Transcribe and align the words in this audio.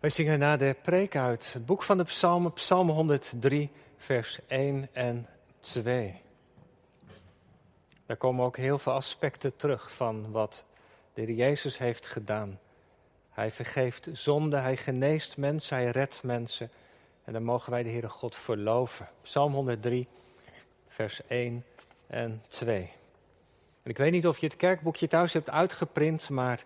Wij 0.00 0.10
zingen 0.10 0.38
na 0.38 0.56
de 0.56 0.76
preek 0.82 1.16
uit 1.16 1.52
het 1.52 1.66
boek 1.66 1.82
van 1.82 1.96
de 1.96 2.04
Psalmen, 2.04 2.52
Psalm 2.52 2.88
103, 2.88 3.70
vers 3.96 4.38
1 4.46 4.88
en 4.92 5.26
2. 5.60 6.20
Daar 8.06 8.16
komen 8.16 8.44
ook 8.44 8.56
heel 8.56 8.78
veel 8.78 8.92
aspecten 8.92 9.56
terug 9.56 9.92
van 9.92 10.30
wat 10.30 10.64
de 11.14 11.20
Heer 11.20 11.34
Jezus 11.34 11.78
heeft 11.78 12.08
gedaan. 12.08 12.58
Hij 13.30 13.50
vergeeft 13.50 14.08
zonde, 14.12 14.56
hij 14.56 14.76
geneest 14.76 15.36
mensen, 15.36 15.76
hij 15.76 15.90
redt 15.90 16.22
mensen. 16.22 16.70
En 17.24 17.32
dan 17.32 17.42
mogen 17.42 17.70
wij 17.70 17.82
de 17.82 17.90
Heere 17.90 18.08
God 18.08 18.36
verloven. 18.36 19.08
Psalm 19.22 19.52
103, 19.52 20.08
vers 20.88 21.26
1 21.26 21.64
en 22.06 22.42
2. 22.48 22.92
En 23.82 23.90
ik 23.90 23.96
weet 23.96 24.12
niet 24.12 24.26
of 24.26 24.38
je 24.38 24.46
het 24.46 24.56
kerkboekje 24.56 25.08
thuis 25.08 25.32
hebt 25.32 25.50
uitgeprint, 25.50 26.28
maar 26.28 26.62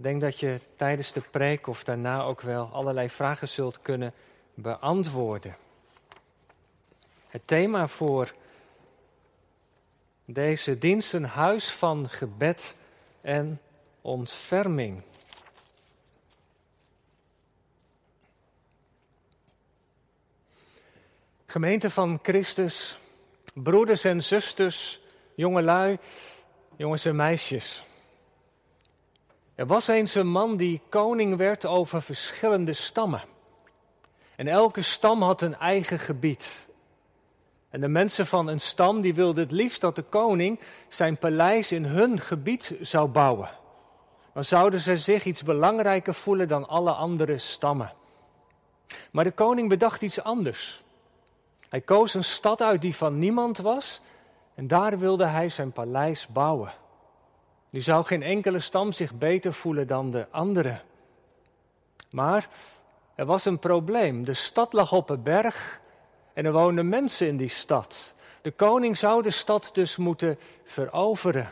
ik 0.00 0.06
denk 0.06 0.20
dat 0.20 0.38
je 0.38 0.60
tijdens 0.76 1.12
de 1.12 1.20
preek 1.20 1.66
of 1.66 1.84
daarna 1.84 2.22
ook 2.22 2.40
wel 2.40 2.68
allerlei 2.72 3.10
vragen 3.10 3.48
zult 3.48 3.82
kunnen 3.82 4.12
beantwoorden. 4.54 5.56
Het 7.28 7.42
thema 7.44 7.88
voor 7.88 8.34
deze 10.24 10.78
dienst 10.78 11.12
een 11.12 11.24
huis 11.24 11.70
van 11.70 12.08
gebed 12.08 12.76
en 13.20 13.60
ontferming. 14.00 15.02
Gemeente 21.46 21.90
van 21.90 22.18
Christus, 22.22 22.98
broeders 23.54 24.04
en 24.04 24.22
zusters, 24.22 25.00
jongelui, 25.34 25.98
jongens 26.76 27.04
en 27.04 27.16
meisjes. 27.16 27.84
Er 29.60 29.66
was 29.66 29.88
eens 29.88 30.14
een 30.14 30.26
man 30.26 30.56
die 30.56 30.80
koning 30.88 31.36
werd 31.36 31.66
over 31.66 32.02
verschillende 32.02 32.72
stammen. 32.72 33.22
En 34.36 34.48
elke 34.48 34.82
stam 34.82 35.22
had 35.22 35.42
een 35.42 35.54
eigen 35.54 35.98
gebied. 35.98 36.68
En 37.70 37.80
de 37.80 37.88
mensen 37.88 38.26
van 38.26 38.46
een 38.46 38.60
stam 38.60 39.00
die 39.00 39.14
wilden 39.14 39.42
het 39.42 39.52
liefst 39.52 39.80
dat 39.80 39.96
de 39.96 40.02
koning 40.02 40.60
zijn 40.88 41.16
paleis 41.16 41.72
in 41.72 41.84
hun 41.84 42.18
gebied 42.18 42.76
zou 42.80 43.08
bouwen. 43.08 43.50
Dan 44.32 44.44
zouden 44.44 44.80
ze 44.80 44.96
zich 44.96 45.24
iets 45.24 45.42
belangrijker 45.42 46.14
voelen 46.14 46.48
dan 46.48 46.68
alle 46.68 46.92
andere 46.92 47.38
stammen. 47.38 47.92
Maar 49.10 49.24
de 49.24 49.32
koning 49.32 49.68
bedacht 49.68 50.02
iets 50.02 50.22
anders. 50.22 50.82
Hij 51.68 51.80
koos 51.80 52.14
een 52.14 52.24
stad 52.24 52.62
uit 52.62 52.82
die 52.82 52.96
van 52.96 53.18
niemand 53.18 53.58
was 53.58 54.00
en 54.54 54.66
daar 54.66 54.98
wilde 54.98 55.26
hij 55.26 55.48
zijn 55.48 55.72
paleis 55.72 56.26
bouwen. 56.26 56.72
Nu 57.70 57.80
zou 57.80 58.04
geen 58.04 58.22
enkele 58.22 58.60
stam 58.60 58.92
zich 58.92 59.14
beter 59.14 59.52
voelen 59.52 59.86
dan 59.86 60.10
de 60.10 60.26
andere. 60.30 60.80
Maar 62.10 62.48
er 63.14 63.26
was 63.26 63.44
een 63.44 63.58
probleem. 63.58 64.24
De 64.24 64.34
stad 64.34 64.72
lag 64.72 64.92
op 64.92 65.10
een 65.10 65.22
berg 65.22 65.80
en 66.32 66.44
er 66.44 66.52
woonden 66.52 66.88
mensen 66.88 67.26
in 67.26 67.36
die 67.36 67.48
stad. 67.48 68.14
De 68.42 68.50
koning 68.50 68.98
zou 68.98 69.22
de 69.22 69.30
stad 69.30 69.70
dus 69.72 69.96
moeten 69.96 70.38
veroveren. 70.64 71.50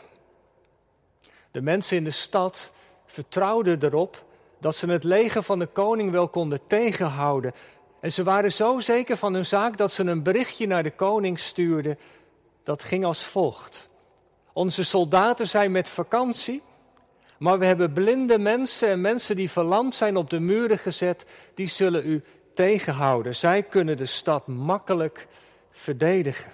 De 1.51 1.61
mensen 1.61 1.97
in 1.97 2.03
de 2.03 2.09
stad 2.09 2.71
vertrouwden 3.05 3.83
erop 3.83 4.25
dat 4.59 4.75
ze 4.75 4.87
het 4.87 5.03
leger 5.03 5.43
van 5.43 5.59
de 5.59 5.67
koning 5.67 6.11
wel 6.11 6.27
konden 6.27 6.67
tegenhouden. 6.67 7.53
En 7.99 8.11
ze 8.11 8.23
waren 8.23 8.51
zo 8.51 8.79
zeker 8.79 9.17
van 9.17 9.33
hun 9.33 9.45
zaak 9.45 9.77
dat 9.77 9.91
ze 9.91 10.03
een 10.03 10.23
berichtje 10.23 10.67
naar 10.67 10.83
de 10.83 10.91
koning 10.91 11.39
stuurden. 11.39 11.99
Dat 12.63 12.83
ging 12.83 13.05
als 13.05 13.23
volgt. 13.23 13.88
Onze 14.53 14.83
soldaten 14.83 15.47
zijn 15.47 15.71
met 15.71 15.89
vakantie, 15.89 16.61
maar 17.37 17.59
we 17.59 17.65
hebben 17.65 17.93
blinde 17.93 18.39
mensen 18.39 18.89
en 18.89 19.01
mensen 19.01 19.35
die 19.35 19.51
verlamd 19.51 19.95
zijn 19.95 20.17
op 20.17 20.29
de 20.29 20.39
muren 20.39 20.77
gezet, 20.77 21.25
die 21.53 21.67
zullen 21.67 22.05
u 22.05 22.23
tegenhouden. 22.53 23.35
Zij 23.35 23.63
kunnen 23.63 23.97
de 23.97 24.05
stad 24.05 24.47
makkelijk 24.47 25.27
verdedigen. 25.71 26.51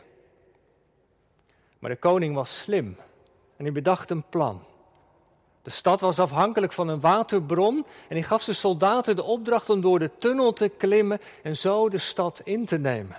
Maar 1.79 1.89
de 1.89 1.95
koning 2.00 2.35
was 2.35 2.59
slim 2.59 2.97
en 3.57 3.63
hij 3.63 3.72
bedacht 3.72 4.09
een 4.09 4.23
plan. 4.29 4.63
De 5.61 5.69
stad 5.69 6.01
was 6.01 6.19
afhankelijk 6.19 6.73
van 6.73 6.88
een 6.88 7.00
waterbron 7.00 7.85
en 8.07 8.16
hij 8.16 8.23
gaf 8.23 8.41
zijn 8.41 8.55
soldaten 8.55 9.16
de 9.16 9.23
opdracht 9.23 9.69
om 9.69 9.81
door 9.81 10.00
de 10.00 10.11
tunnel 10.17 10.53
te 10.53 10.69
klimmen 10.69 11.19
en 11.44 11.57
zo 11.57 11.89
de 11.89 11.97
stad 11.97 12.41
in 12.44 12.66
te 12.66 12.78
nemen. 12.78 13.17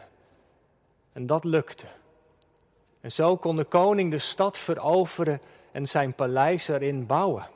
En 1.13 1.27
dat 1.27 1.45
lukte. 1.45 1.87
En 3.07 3.13
zo 3.13 3.37
kon 3.37 3.57
de 3.57 3.65
koning 3.65 4.11
de 4.11 4.19
stad 4.19 4.59
veroveren 4.59 5.41
en 5.73 5.87
zijn 5.89 6.15
paleis 6.15 6.69
erin 6.69 7.07
bouwen. 7.07 7.49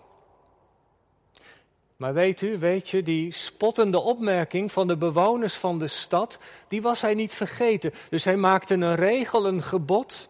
Maar 1.97 2.15
weet 2.15 2.41
u, 2.41 2.59
weet 2.59 2.89
je, 2.89 3.03
die 3.03 3.33
spottende 3.33 4.01
opmerking 4.01 4.73
van 4.73 4.87
de 4.87 4.97
bewoners 4.97 5.55
van 5.55 5.79
de 5.79 5.87
stad, 5.87 6.39
die 6.69 6.83
was 6.83 7.01
hij 7.01 7.15
niet 7.15 7.33
vergeten. 7.33 7.93
Dus 8.11 8.25
hij 8.25 8.37
maakte 8.37 8.75
een 8.75 8.95
regel, 8.95 9.47
een 9.47 9.63
gebod. 9.63 10.29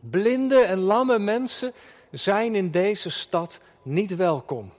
Blinde 0.00 0.60
en 0.60 0.78
lamme 0.78 1.18
mensen 1.18 1.72
zijn 2.10 2.54
in 2.54 2.70
deze 2.70 3.10
stad 3.10 3.60
niet 3.82 4.16
welkom. 4.16 4.72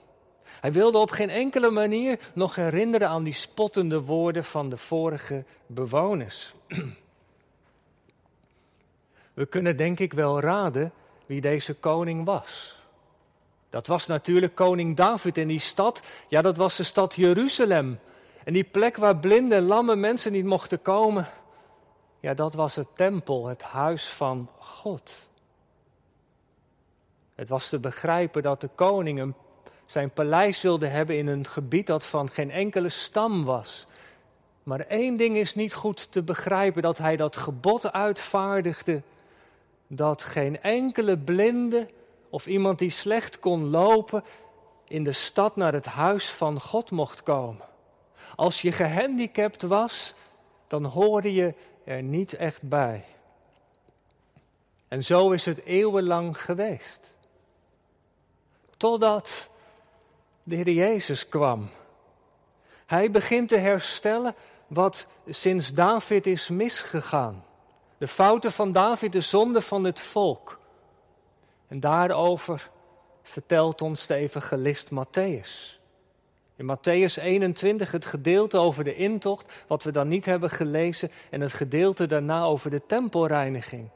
Hij 0.60 0.72
wilde 0.72 0.98
op 0.98 1.10
geen 1.10 1.30
enkele 1.30 1.70
manier 1.70 2.18
nog 2.34 2.54
herinneren 2.54 3.08
aan 3.08 3.24
die 3.24 3.32
spottende 3.32 4.00
woorden 4.00 4.44
van 4.44 4.68
de 4.68 4.76
vorige 4.76 5.44
bewoners. 5.66 6.54
We 9.34 9.46
kunnen 9.46 9.76
denk 9.76 9.98
ik 9.98 10.12
wel 10.12 10.40
raden 10.40 10.92
wie 11.26 11.40
deze 11.40 11.74
koning 11.74 12.24
was. 12.24 12.80
Dat 13.70 13.86
was 13.86 14.06
natuurlijk 14.06 14.54
koning 14.54 14.96
David 14.96 15.38
in 15.38 15.48
die 15.48 15.58
stad. 15.58 16.02
Ja, 16.28 16.42
dat 16.42 16.56
was 16.56 16.76
de 16.76 16.82
stad 16.82 17.14
Jeruzalem. 17.14 17.98
En 18.44 18.52
die 18.52 18.64
plek 18.64 18.96
waar 18.96 19.16
blinde 19.16 19.54
en 19.54 19.62
lamme 19.62 19.96
mensen 19.96 20.32
niet 20.32 20.44
mochten 20.44 20.82
komen. 20.82 21.28
Ja, 22.20 22.34
dat 22.34 22.54
was 22.54 22.74
het 22.74 22.86
tempel, 22.94 23.46
het 23.46 23.62
huis 23.62 24.06
van 24.06 24.48
God. 24.58 25.30
Het 27.34 27.48
was 27.48 27.68
te 27.68 27.78
begrijpen 27.78 28.42
dat 28.42 28.60
de 28.60 28.68
koning 28.74 29.20
een, 29.20 29.34
zijn 29.86 30.10
paleis 30.10 30.62
wilde 30.62 30.86
hebben 30.86 31.16
in 31.16 31.26
een 31.26 31.46
gebied 31.46 31.86
dat 31.86 32.04
van 32.04 32.28
geen 32.28 32.50
enkele 32.50 32.88
stam 32.88 33.44
was. 33.44 33.86
Maar 34.62 34.80
één 34.80 35.16
ding 35.16 35.36
is 35.36 35.54
niet 35.54 35.74
goed 35.74 36.12
te 36.12 36.22
begrijpen: 36.22 36.82
dat 36.82 36.98
hij 36.98 37.16
dat 37.16 37.36
gebod 37.36 37.92
uitvaardigde 37.92 39.02
dat 39.96 40.22
geen 40.22 40.62
enkele 40.62 41.18
blinde 41.18 41.88
of 42.30 42.46
iemand 42.46 42.78
die 42.78 42.90
slecht 42.90 43.38
kon 43.38 43.70
lopen 43.70 44.24
in 44.88 45.04
de 45.04 45.12
stad 45.12 45.56
naar 45.56 45.72
het 45.72 45.86
huis 45.86 46.30
van 46.30 46.60
God 46.60 46.90
mocht 46.90 47.22
komen. 47.22 47.66
Als 48.34 48.62
je 48.62 48.72
gehandicapt 48.72 49.62
was, 49.62 50.14
dan 50.66 50.84
hoorde 50.84 51.34
je 51.34 51.54
er 51.84 52.02
niet 52.02 52.32
echt 52.32 52.62
bij. 52.62 53.04
En 54.88 55.04
zo 55.04 55.30
is 55.30 55.44
het 55.44 55.64
eeuwenlang 55.64 56.42
geweest. 56.42 57.10
Totdat 58.76 59.48
de 60.42 60.54
Heer 60.54 60.70
Jezus 60.70 61.28
kwam. 61.28 61.68
Hij 62.86 63.10
begint 63.10 63.48
te 63.48 63.58
herstellen 63.58 64.34
wat 64.66 65.06
sinds 65.26 65.74
David 65.74 66.26
is 66.26 66.48
misgegaan. 66.48 67.44
De 68.02 68.08
fouten 68.08 68.52
van 68.52 68.72
David, 68.72 69.12
de 69.12 69.20
zonde 69.20 69.60
van 69.60 69.84
het 69.84 70.00
volk. 70.00 70.58
En 71.68 71.80
daarover 71.80 72.70
vertelt 73.22 73.82
ons 73.82 74.06
de 74.06 74.14
evangelist 74.14 74.90
Matthäus. 74.90 75.78
In 76.56 76.76
Matthäus 76.76 77.22
21 77.22 77.92
het 77.92 78.04
gedeelte 78.04 78.58
over 78.58 78.84
de 78.84 78.94
intocht, 78.94 79.52
wat 79.66 79.82
we 79.82 79.90
dan 79.90 80.08
niet 80.08 80.24
hebben 80.24 80.50
gelezen, 80.50 81.10
en 81.30 81.40
het 81.40 81.52
gedeelte 81.52 82.06
daarna 82.06 82.42
over 82.42 82.70
de 82.70 82.86
tempelreiniging. 82.86 83.88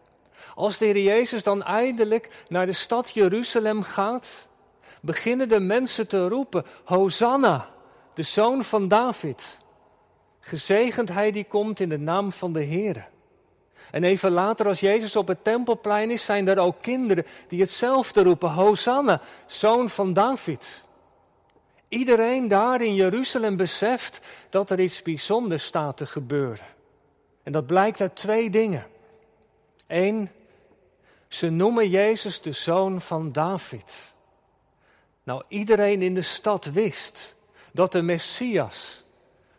Als 0.55 0.79
de 0.79 0.85
Heer 0.85 1.03
Jezus 1.03 1.43
dan 1.43 1.63
eindelijk 1.63 2.45
naar 2.49 2.67
de 2.67 2.73
stad 2.73 3.11
Jeruzalem 3.11 3.83
gaat, 3.83 4.47
beginnen 5.01 5.49
de 5.49 5.61
mensen 5.61 6.09
te 6.09 6.29
roepen: 6.29 6.65
Hosanna, 6.85 7.69
de 8.15 8.23
zoon 8.23 8.63
van 8.63 8.89
David. 8.89 9.59
Gezegend 10.41 11.09
hij 11.09 11.31
die 11.31 11.45
komt 11.45 11.81
in 11.81 11.89
de 11.89 11.99
naam 11.99 12.33
van 12.33 12.53
de 12.53 12.63
Heer. 12.63 13.15
En 13.91 14.05
even 14.05 14.31
later, 14.31 14.67
als 14.67 14.81
Jezus 14.81 15.17
op 15.17 15.29
het 15.29 15.45
tempelplein 15.45 16.11
is, 16.11 16.25
zijn 16.25 16.49
er 16.49 16.59
ook 16.59 16.77
kinderen 16.81 17.27
die 17.49 17.61
hetzelfde 17.61 18.23
roepen: 18.23 18.51
Hosanna, 18.51 19.21
zoon 19.47 19.89
van 19.89 20.13
David. 20.13 20.85
Iedereen 21.89 22.49
daar 22.49 22.81
in 22.81 22.95
Jeruzalem 22.95 23.57
beseft 23.57 24.21
dat 24.51 24.71
er 24.71 24.81
iets 24.81 25.03
bijzonders 25.03 25.65
staat 25.65 25.97
te 25.97 26.07
gebeuren. 26.07 26.67
En 27.43 27.53
dat 27.53 27.67
blijkt 27.67 28.01
uit 28.01 28.17
twee 28.17 28.51
dingen. 28.51 28.87
Eén, 29.87 30.31
ze 31.29 31.51
noemen 31.51 31.89
Jezus 31.89 32.41
de 32.41 32.53
zoon 32.53 33.01
van 33.01 33.33
David. 33.33 34.15
Nou, 35.23 35.43
iedereen 35.49 36.03
in 36.03 36.15
de 36.15 36.23
stad 36.23 36.65
wist 36.65 37.35
dat 37.73 37.93
de 37.93 38.03
Messias, 38.03 39.05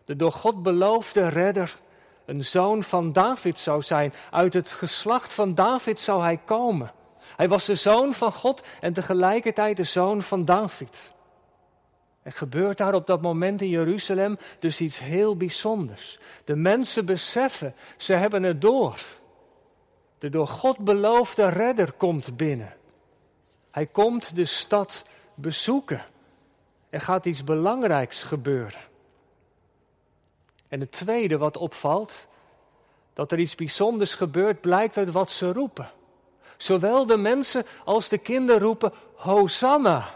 de 0.06 0.16
door 0.16 0.32
God 0.32 0.64
beloofde 0.64 1.28
redder, 1.28 1.80
een 2.28 2.44
zoon 2.44 2.84
van 2.84 3.14
David 3.14 3.60
zou 3.60 3.82
zijn. 3.82 4.14
Uit 4.32 4.54
het 4.54 4.70
geslacht 4.70 5.34
van 5.34 5.56
David 5.56 6.00
zou 6.00 6.22
hij 6.22 6.40
komen. 6.46 6.92
Hij 7.36 7.48
was 7.48 7.66
de 7.66 7.76
zoon 7.76 8.14
van 8.14 8.32
God 8.32 8.68
en 8.80 8.94
tegelijkertijd 8.94 9.78
de 9.78 9.84
zoon 9.84 10.22
van 10.22 10.46
David. 10.46 11.14
Er 12.22 12.32
gebeurt 12.32 12.78
daar 12.78 12.94
op 12.94 13.08
dat 13.08 13.22
moment 13.22 13.62
in 13.62 13.70
Jeruzalem 13.70 14.38
dus 14.60 14.82
iets 14.82 15.00
heel 15.00 15.38
bijzonders. 15.38 16.20
De 16.44 16.56
mensen 16.56 17.06
beseffen, 17.06 17.76
ze 17.98 18.14
hebben 18.14 18.44
het 18.44 18.62
door. 18.62 19.00
De 20.18 20.30
door 20.30 20.48
God 20.48 20.78
beloofde 20.78 21.50
redder 21.50 21.92
komt 21.92 22.38
binnen. 22.38 22.74
Hij 23.72 23.86
komt 23.86 24.36
de 24.36 24.46
stad 24.46 25.04
bezoeken. 25.36 26.06
Er 26.90 27.02
gaat 27.02 27.26
iets 27.26 27.44
belangrijks 27.44 28.24
gebeuren. 28.24 28.82
En 30.68 30.80
het 30.80 30.92
tweede 30.92 31.38
wat 31.38 31.58
opvalt, 31.58 32.28
dat 33.14 33.32
er 33.32 33.40
iets 33.40 33.56
bijzonders 33.56 34.16
gebeurt, 34.16 34.62
blijkt 34.62 34.98
uit 34.98 35.12
wat 35.12 35.32
ze 35.32 35.54
roepen. 35.54 35.90
Zowel 36.58 37.06
de 37.06 37.18
mensen 37.18 37.66
als 37.86 38.10
de 38.10 38.18
kinderen 38.18 38.62
roepen 38.62 38.94
Hosanna. 39.16 40.10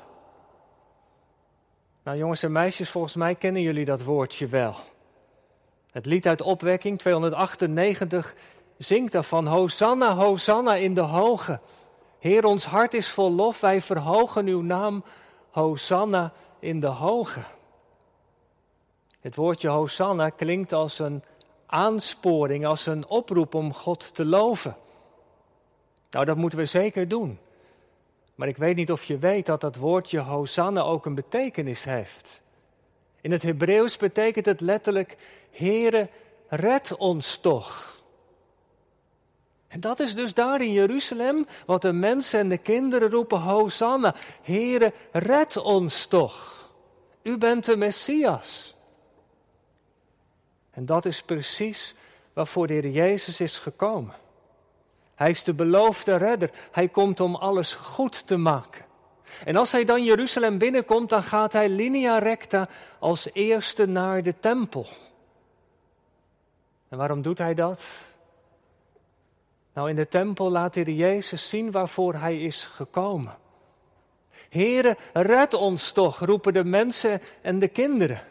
Nou 2.03 2.17
jongens 2.17 2.43
en 2.43 2.51
meisjes, 2.51 2.89
volgens 2.89 3.15
mij 3.15 3.35
kennen 3.35 3.61
jullie 3.61 3.85
dat 3.85 4.03
woordje 4.03 4.47
wel. 4.47 4.75
Het 5.91 6.05
lied 6.05 6.27
uit 6.27 6.41
opwekking 6.41 6.99
298 6.99 8.35
zingt 8.77 9.11
daarvan 9.11 9.47
Hosanna, 9.47 10.15
Hosanna 10.15 10.75
in 10.75 10.93
de 10.93 11.01
hoge. 11.01 11.59
Heer, 12.19 12.45
ons 12.45 12.65
hart 12.65 12.93
is 12.93 13.09
vol 13.09 13.31
lof, 13.31 13.59
wij 13.59 13.81
verhogen 13.81 14.47
uw 14.47 14.61
naam. 14.61 15.03
Hosanna 15.49 16.33
in 16.59 16.79
de 16.79 16.87
hoge. 16.87 17.41
Het 19.21 19.35
woordje 19.35 19.69
Hosanna 19.69 20.29
klinkt 20.29 20.73
als 20.73 20.99
een 20.99 21.23
aansporing, 21.65 22.65
als 22.65 22.85
een 22.85 23.07
oproep 23.07 23.55
om 23.55 23.73
God 23.73 24.15
te 24.15 24.25
loven. 24.25 24.75
Nou, 26.11 26.25
dat 26.25 26.37
moeten 26.37 26.59
we 26.59 26.65
zeker 26.65 27.07
doen. 27.07 27.39
Maar 28.35 28.47
ik 28.47 28.57
weet 28.57 28.75
niet 28.75 28.91
of 28.91 29.03
je 29.03 29.17
weet 29.17 29.45
dat 29.45 29.61
dat 29.61 29.75
woordje 29.75 30.19
Hosanna 30.19 30.81
ook 30.81 31.05
een 31.05 31.15
betekenis 31.15 31.83
heeft. 31.83 32.41
In 33.21 33.31
het 33.31 33.41
Hebreeuws 33.41 33.97
betekent 33.97 34.45
het 34.45 34.61
letterlijk: 34.61 35.17
Heere, 35.51 36.09
red 36.47 36.95
ons 36.97 37.37
toch. 37.37 37.99
En 39.67 39.79
dat 39.79 39.99
is 39.99 40.15
dus 40.15 40.33
daar 40.33 40.61
in 40.61 40.71
Jeruzalem 40.71 41.47
wat 41.65 41.81
de 41.81 41.91
mensen 41.91 42.39
en 42.39 42.49
de 42.49 42.57
kinderen 42.57 43.09
roepen: 43.09 43.39
Hosanna, 43.39 44.15
Heere, 44.41 44.93
red 45.11 45.57
ons 45.57 46.05
toch. 46.05 46.69
U 47.21 47.37
bent 47.37 47.65
de 47.65 47.77
Messias. 47.77 48.75
En 50.71 50.85
dat 50.85 51.05
is 51.05 51.21
precies 51.21 51.95
waarvoor 52.33 52.67
de 52.67 52.73
Heer 52.73 52.89
Jezus 52.89 53.39
is 53.39 53.59
gekomen. 53.59 54.15
Hij 55.15 55.29
is 55.29 55.43
de 55.43 55.53
beloofde 55.53 56.15
redder. 56.15 56.51
Hij 56.71 56.87
komt 56.87 57.19
om 57.19 57.35
alles 57.35 57.73
goed 57.73 58.27
te 58.27 58.37
maken. 58.37 58.85
En 59.45 59.55
als 59.55 59.71
hij 59.71 59.85
dan 59.85 60.03
Jeruzalem 60.03 60.57
binnenkomt, 60.57 61.09
dan 61.09 61.23
gaat 61.23 61.53
hij 61.53 61.69
linea 61.69 62.17
recta 62.17 62.67
als 62.99 63.29
eerste 63.33 63.85
naar 63.85 64.23
de 64.23 64.39
tempel. 64.39 64.87
En 66.89 66.97
waarom 66.97 67.21
doet 67.21 67.37
hij 67.37 67.53
dat? 67.53 67.83
Nou, 69.73 69.89
in 69.89 69.95
de 69.95 70.07
tempel 70.07 70.51
laat 70.51 70.73
de 70.73 70.95
Jezus 70.95 71.49
zien 71.49 71.71
waarvoor 71.71 72.13
hij 72.13 72.41
is 72.41 72.65
gekomen. 72.65 73.37
Here, 74.49 74.97
red 75.13 75.53
ons 75.53 75.91
toch, 75.91 76.19
roepen 76.19 76.53
de 76.53 76.63
mensen 76.63 77.21
en 77.41 77.59
de 77.59 77.67
kinderen. 77.67 78.21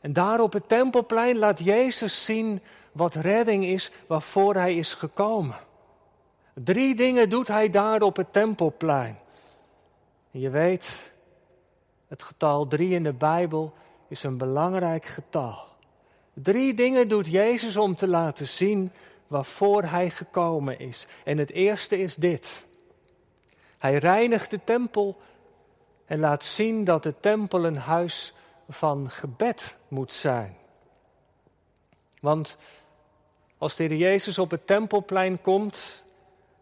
En 0.00 0.12
daar 0.12 0.40
op 0.40 0.52
het 0.52 0.68
tempelplein 0.68 1.38
laat 1.38 1.64
Jezus 1.64 2.24
zien 2.24 2.62
wat 2.92 3.14
redding 3.14 3.64
is, 3.64 3.90
waarvoor 4.06 4.54
hij 4.54 4.74
is 4.74 4.94
gekomen. 4.94 5.56
Drie 6.54 6.94
dingen 6.94 7.30
doet 7.30 7.48
hij 7.48 7.70
daar 7.70 8.02
op 8.02 8.16
het 8.16 8.32
tempelplein. 8.32 9.18
En 10.30 10.40
je 10.40 10.50
weet, 10.50 11.12
het 12.08 12.22
getal 12.22 12.66
drie 12.66 12.90
in 12.90 13.02
de 13.02 13.12
Bijbel 13.12 13.72
is 14.08 14.22
een 14.22 14.36
belangrijk 14.36 15.04
getal. 15.04 15.68
Drie 16.34 16.74
dingen 16.74 17.08
doet 17.08 17.26
Jezus 17.26 17.76
om 17.76 17.94
te 17.94 18.08
laten 18.08 18.48
zien 18.48 18.92
waarvoor 19.26 19.82
hij 19.82 20.10
gekomen 20.10 20.78
is. 20.78 21.06
En 21.24 21.38
het 21.38 21.50
eerste 21.50 21.98
is 21.98 22.14
dit. 22.14 22.66
Hij 23.78 23.96
reinigt 23.96 24.50
de 24.50 24.60
tempel 24.64 25.16
en 26.04 26.18
laat 26.18 26.44
zien 26.44 26.84
dat 26.84 27.02
de 27.02 27.14
tempel 27.20 27.64
een 27.64 27.76
huis 27.76 28.34
van 28.72 29.10
gebed 29.10 29.76
moet 29.88 30.12
zijn. 30.12 30.56
Want 32.20 32.56
als 33.58 33.76
de 33.76 33.84
Heer 33.84 33.96
Jezus 33.96 34.38
op 34.38 34.50
het 34.50 34.66
tempelplein 34.66 35.40
komt, 35.40 36.04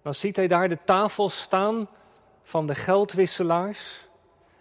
dan 0.03 0.15
ziet 0.15 0.37
hij 0.37 0.49
daar 0.49 0.69
de 0.69 0.79
tafel 0.85 1.29
staan 1.29 1.89
van 2.43 2.67
de 2.67 2.75
geldwisselaars. 2.75 4.07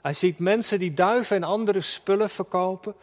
Hij 0.01 0.13
ziet 0.13 0.39
mensen 0.39 0.79
die 0.79 0.93
duiven 0.93 1.35
en 1.35 1.43
andere 1.43 1.81
spullen 1.81 2.29
verkopen. 2.29 2.95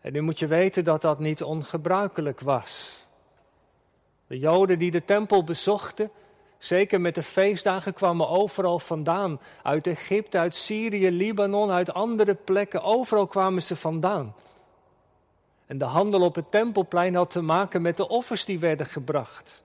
En 0.00 0.12
nu 0.12 0.20
moet 0.20 0.38
je 0.38 0.46
weten 0.46 0.84
dat 0.84 1.02
dat 1.02 1.18
niet 1.18 1.42
ongebruikelijk 1.42 2.40
was. 2.40 3.04
De 4.26 4.38
Joden 4.38 4.78
die 4.78 4.90
de 4.90 5.04
tempel 5.04 5.44
bezochten, 5.44 6.10
zeker 6.60 7.00
met 7.00 7.14
de 7.14 7.22
feestdagen, 7.22 7.92
kwamen 7.92 8.28
overal 8.28 8.78
vandaan. 8.78 9.40
Uit 9.62 9.86
Egypte, 9.86 10.38
uit 10.38 10.54
Syrië, 10.54 11.10
Libanon, 11.10 11.70
uit 11.70 11.92
andere 11.92 12.34
plekken. 12.34 12.82
Overal 12.82 13.26
kwamen 13.26 13.62
ze 13.62 13.76
vandaan. 13.76 14.34
En 15.66 15.78
de 15.78 15.84
handel 15.84 16.20
op 16.20 16.34
het 16.34 16.50
tempelplein 16.50 17.14
had 17.14 17.30
te 17.30 17.40
maken 17.40 17.82
met 17.82 17.96
de 17.96 18.08
offers 18.08 18.44
die 18.44 18.58
werden 18.58 18.86
gebracht. 18.86 19.64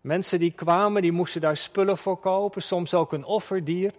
Mensen 0.00 0.38
die 0.38 0.52
kwamen, 0.52 1.02
die 1.02 1.12
moesten 1.12 1.40
daar 1.40 1.56
spullen 1.56 1.98
voor 1.98 2.16
kopen, 2.16 2.62
soms 2.62 2.94
ook 2.94 3.12
een 3.12 3.24
offerdier. 3.24 3.92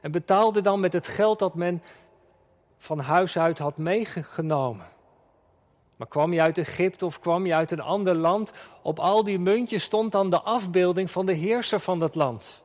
En 0.00 0.10
betaalden 0.10 0.62
dan 0.62 0.80
met 0.80 0.92
het 0.92 1.08
geld 1.08 1.38
dat 1.38 1.54
men 1.54 1.82
van 2.78 2.98
huis 2.98 3.38
uit 3.38 3.58
had 3.58 3.76
meegenomen. 3.76 4.86
Maar 5.96 6.08
kwam 6.08 6.32
je 6.32 6.40
uit 6.40 6.58
Egypte 6.58 7.06
of 7.06 7.20
kwam 7.20 7.46
je 7.46 7.54
uit 7.54 7.70
een 7.70 7.80
ander 7.80 8.14
land, 8.14 8.52
op 8.82 8.98
al 8.98 9.24
die 9.24 9.38
muntjes 9.38 9.82
stond 9.82 10.12
dan 10.12 10.30
de 10.30 10.40
afbeelding 10.40 11.10
van 11.10 11.26
de 11.26 11.32
heerser 11.32 11.80
van 11.80 11.98
dat 11.98 12.14
land. 12.14 12.62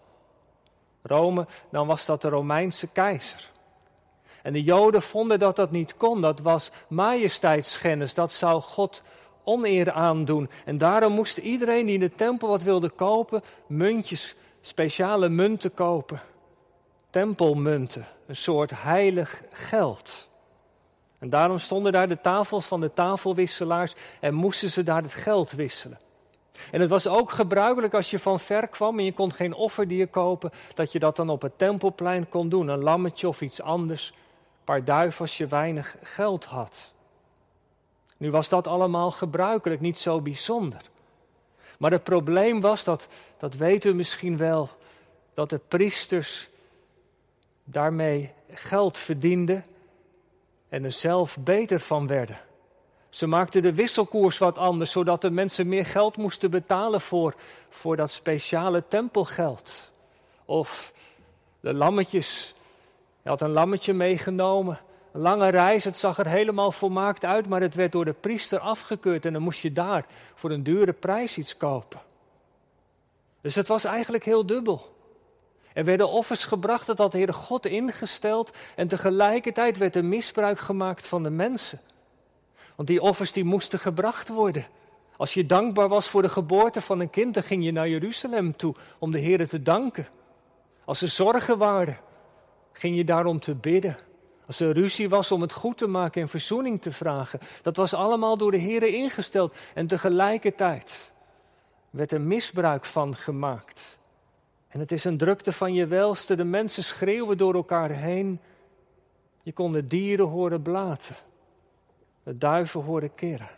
Rome, 1.01 1.47
dan 1.71 1.87
was 1.87 2.05
dat 2.05 2.21
de 2.21 2.29
Romeinse 2.29 2.87
keizer. 2.87 3.51
En 4.43 4.53
de 4.53 4.63
Joden 4.63 5.01
vonden 5.01 5.39
dat 5.39 5.55
dat 5.55 5.71
niet 5.71 5.95
kon, 5.95 6.21
dat 6.21 6.39
was 6.39 6.71
majesteitsschennis, 6.87 8.13
dat 8.13 8.31
zou 8.31 8.61
God 8.61 9.01
oneer 9.43 9.91
aandoen. 9.91 10.49
En 10.65 10.77
daarom 10.77 11.13
moest 11.13 11.37
iedereen 11.37 11.85
die 11.85 11.93
in 11.93 11.99
de 11.99 12.15
tempel 12.15 12.47
wat 12.47 12.63
wilde 12.63 12.89
kopen, 12.89 13.41
muntjes, 13.67 14.35
speciale 14.61 15.29
munten 15.29 15.73
kopen. 15.73 16.21
Tempelmunten, 17.09 18.05
een 18.27 18.35
soort 18.35 18.71
heilig 18.75 19.41
geld. 19.51 20.28
En 21.19 21.29
daarom 21.29 21.59
stonden 21.59 21.91
daar 21.91 22.07
de 22.07 22.21
tafels 22.21 22.65
van 22.65 22.81
de 22.81 22.93
tafelwisselaars 22.93 23.93
en 24.19 24.33
moesten 24.33 24.69
ze 24.69 24.83
daar 24.83 25.01
het 25.01 25.13
geld 25.13 25.51
wisselen. 25.51 25.99
En 26.71 26.81
het 26.81 26.89
was 26.89 27.07
ook 27.07 27.31
gebruikelijk 27.31 27.93
als 27.93 28.09
je 28.09 28.19
van 28.19 28.39
ver 28.39 28.67
kwam 28.67 28.97
en 28.99 29.05
je 29.05 29.13
kon 29.13 29.31
geen 29.33 29.53
offerdier 29.53 30.07
kopen, 30.07 30.51
dat 30.73 30.91
je 30.91 30.99
dat 30.99 31.15
dan 31.15 31.29
op 31.29 31.41
het 31.41 31.57
tempelplein 31.57 32.29
kon 32.29 32.49
doen. 32.49 32.67
Een 32.67 32.83
lammetje 32.83 33.27
of 33.27 33.41
iets 33.41 33.61
anders. 33.61 34.07
Een 34.09 34.63
paar 34.63 34.83
duiven 34.83 35.21
als 35.21 35.37
je 35.37 35.47
weinig 35.47 35.95
geld 36.03 36.45
had. 36.45 36.93
Nu 38.17 38.31
was 38.31 38.49
dat 38.49 38.67
allemaal 38.67 39.11
gebruikelijk, 39.11 39.81
niet 39.81 39.97
zo 39.97 40.21
bijzonder. 40.21 40.81
Maar 41.77 41.91
het 41.91 42.03
probleem 42.03 42.61
was, 42.61 42.83
dat, 42.83 43.07
dat 43.37 43.55
weten 43.55 43.91
we 43.91 43.97
misschien 43.97 44.37
wel, 44.37 44.69
dat 45.33 45.49
de 45.49 45.59
priesters 45.67 46.49
daarmee 47.63 48.33
geld 48.51 48.97
verdienden 48.97 49.65
en 50.69 50.83
er 50.83 50.91
zelf 50.91 51.37
beter 51.39 51.79
van 51.79 52.07
werden. 52.07 52.39
Ze 53.09 53.27
maakten 53.27 53.61
de 53.61 53.73
wisselkoers 53.73 54.37
wat 54.37 54.57
anders, 54.57 54.91
zodat 54.91 55.21
de 55.21 55.31
mensen 55.31 55.67
meer 55.67 55.85
geld 55.85 56.17
moesten 56.17 56.51
betalen 56.51 57.01
voor, 57.01 57.35
voor 57.69 57.95
dat 57.95 58.11
speciale 58.11 58.83
tempelgeld. 58.87 59.91
Of 60.45 60.93
de 61.59 61.73
lammetjes. 61.73 62.53
Hij 63.21 63.31
had 63.31 63.41
een 63.41 63.51
lammetje 63.51 63.93
meegenomen 63.93 64.79
een 65.11 65.21
lange 65.21 65.49
reis, 65.49 65.83
het 65.83 65.97
zag 65.97 66.17
er 66.17 66.27
helemaal 66.27 66.71
volmaakt 66.71 67.25
uit, 67.25 67.47
maar 67.47 67.61
het 67.61 67.75
werd 67.75 67.91
door 67.91 68.05
de 68.05 68.13
priester 68.13 68.59
afgekeurd 68.59 69.25
en 69.25 69.33
dan 69.33 69.41
moest 69.41 69.61
je 69.61 69.71
daar 69.71 70.05
voor 70.35 70.51
een 70.51 70.63
dure 70.63 70.93
prijs 70.93 71.37
iets 71.37 71.57
kopen. 71.57 72.01
Dus 73.41 73.55
het 73.55 73.67
was 73.67 73.83
eigenlijk 73.83 74.23
heel 74.23 74.45
dubbel. 74.45 74.97
Er 75.73 75.85
werden 75.85 76.09
offers 76.09 76.45
gebracht, 76.45 76.87
dat 76.87 76.97
had 76.97 77.11
de 77.11 77.17
Heer 77.17 77.33
God 77.33 77.65
ingesteld 77.65 78.57
en 78.75 78.87
tegelijkertijd 78.87 79.77
werd 79.77 79.95
er 79.95 80.05
misbruik 80.05 80.59
gemaakt 80.59 81.07
van 81.07 81.23
de 81.23 81.29
mensen. 81.29 81.79
Want 82.75 82.87
die 82.87 83.01
offers 83.01 83.31
die 83.31 83.43
moesten 83.43 83.79
gebracht 83.79 84.29
worden. 84.29 84.67
Als 85.17 85.33
je 85.33 85.45
dankbaar 85.45 85.87
was 85.87 86.07
voor 86.07 86.21
de 86.21 86.29
geboorte 86.29 86.81
van 86.81 86.99
een 86.99 87.09
kind, 87.09 87.33
dan 87.33 87.43
ging 87.43 87.63
je 87.63 87.71
naar 87.71 87.89
Jeruzalem 87.89 88.55
toe 88.55 88.75
om 88.99 89.11
de 89.11 89.19
Heer 89.19 89.47
te 89.47 89.61
danken. 89.61 90.07
Als 90.85 91.01
er 91.01 91.09
zorgen 91.09 91.57
waren, 91.57 91.99
ging 92.71 92.95
je 92.95 93.03
daarom 93.03 93.39
te 93.39 93.55
bidden. 93.55 93.97
Als 94.45 94.59
er 94.59 94.73
ruzie 94.73 95.09
was 95.09 95.31
om 95.31 95.41
het 95.41 95.53
goed 95.53 95.77
te 95.77 95.87
maken 95.87 96.21
en 96.21 96.29
verzoening 96.29 96.81
te 96.81 96.91
vragen. 96.91 97.39
Dat 97.61 97.75
was 97.75 97.93
allemaal 97.93 98.37
door 98.37 98.51
de 98.51 98.57
Heer 98.57 98.83
ingesteld. 98.83 99.53
En 99.73 99.87
tegelijkertijd 99.87 101.11
werd 101.89 102.11
er 102.11 102.21
misbruik 102.21 102.85
van 102.85 103.15
gemaakt. 103.15 103.98
En 104.69 104.79
het 104.79 104.91
is 104.91 105.03
een 105.03 105.17
drukte 105.17 105.53
van 105.53 105.73
je 105.73 105.87
welste. 105.87 106.35
De 106.35 106.43
mensen 106.43 106.83
schreeuwen 106.83 107.37
door 107.37 107.53
elkaar 107.53 107.89
heen. 107.89 108.39
Je 109.43 109.51
kon 109.51 109.71
de 109.71 109.87
dieren 109.87 110.25
horen 110.25 110.61
blaten, 110.61 111.15
de 112.23 112.37
duiven 112.37 112.81
horen 112.81 113.15
keren. 113.15 113.49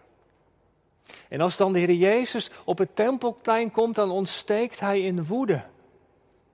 En 1.30 1.42
als 1.42 1.58
dan 1.58 1.74
de 1.74 1.80
Heer 1.80 1.94
Jezus 1.94 2.50
op 2.64 2.78
het 2.78 2.96
tempelplein 2.96 3.72
komt, 3.72 3.96
dan 3.96 4.12
ontsteekt 4.12 4.80
hij 4.80 5.02
in 5.02 5.26
woede. 5.26 5.64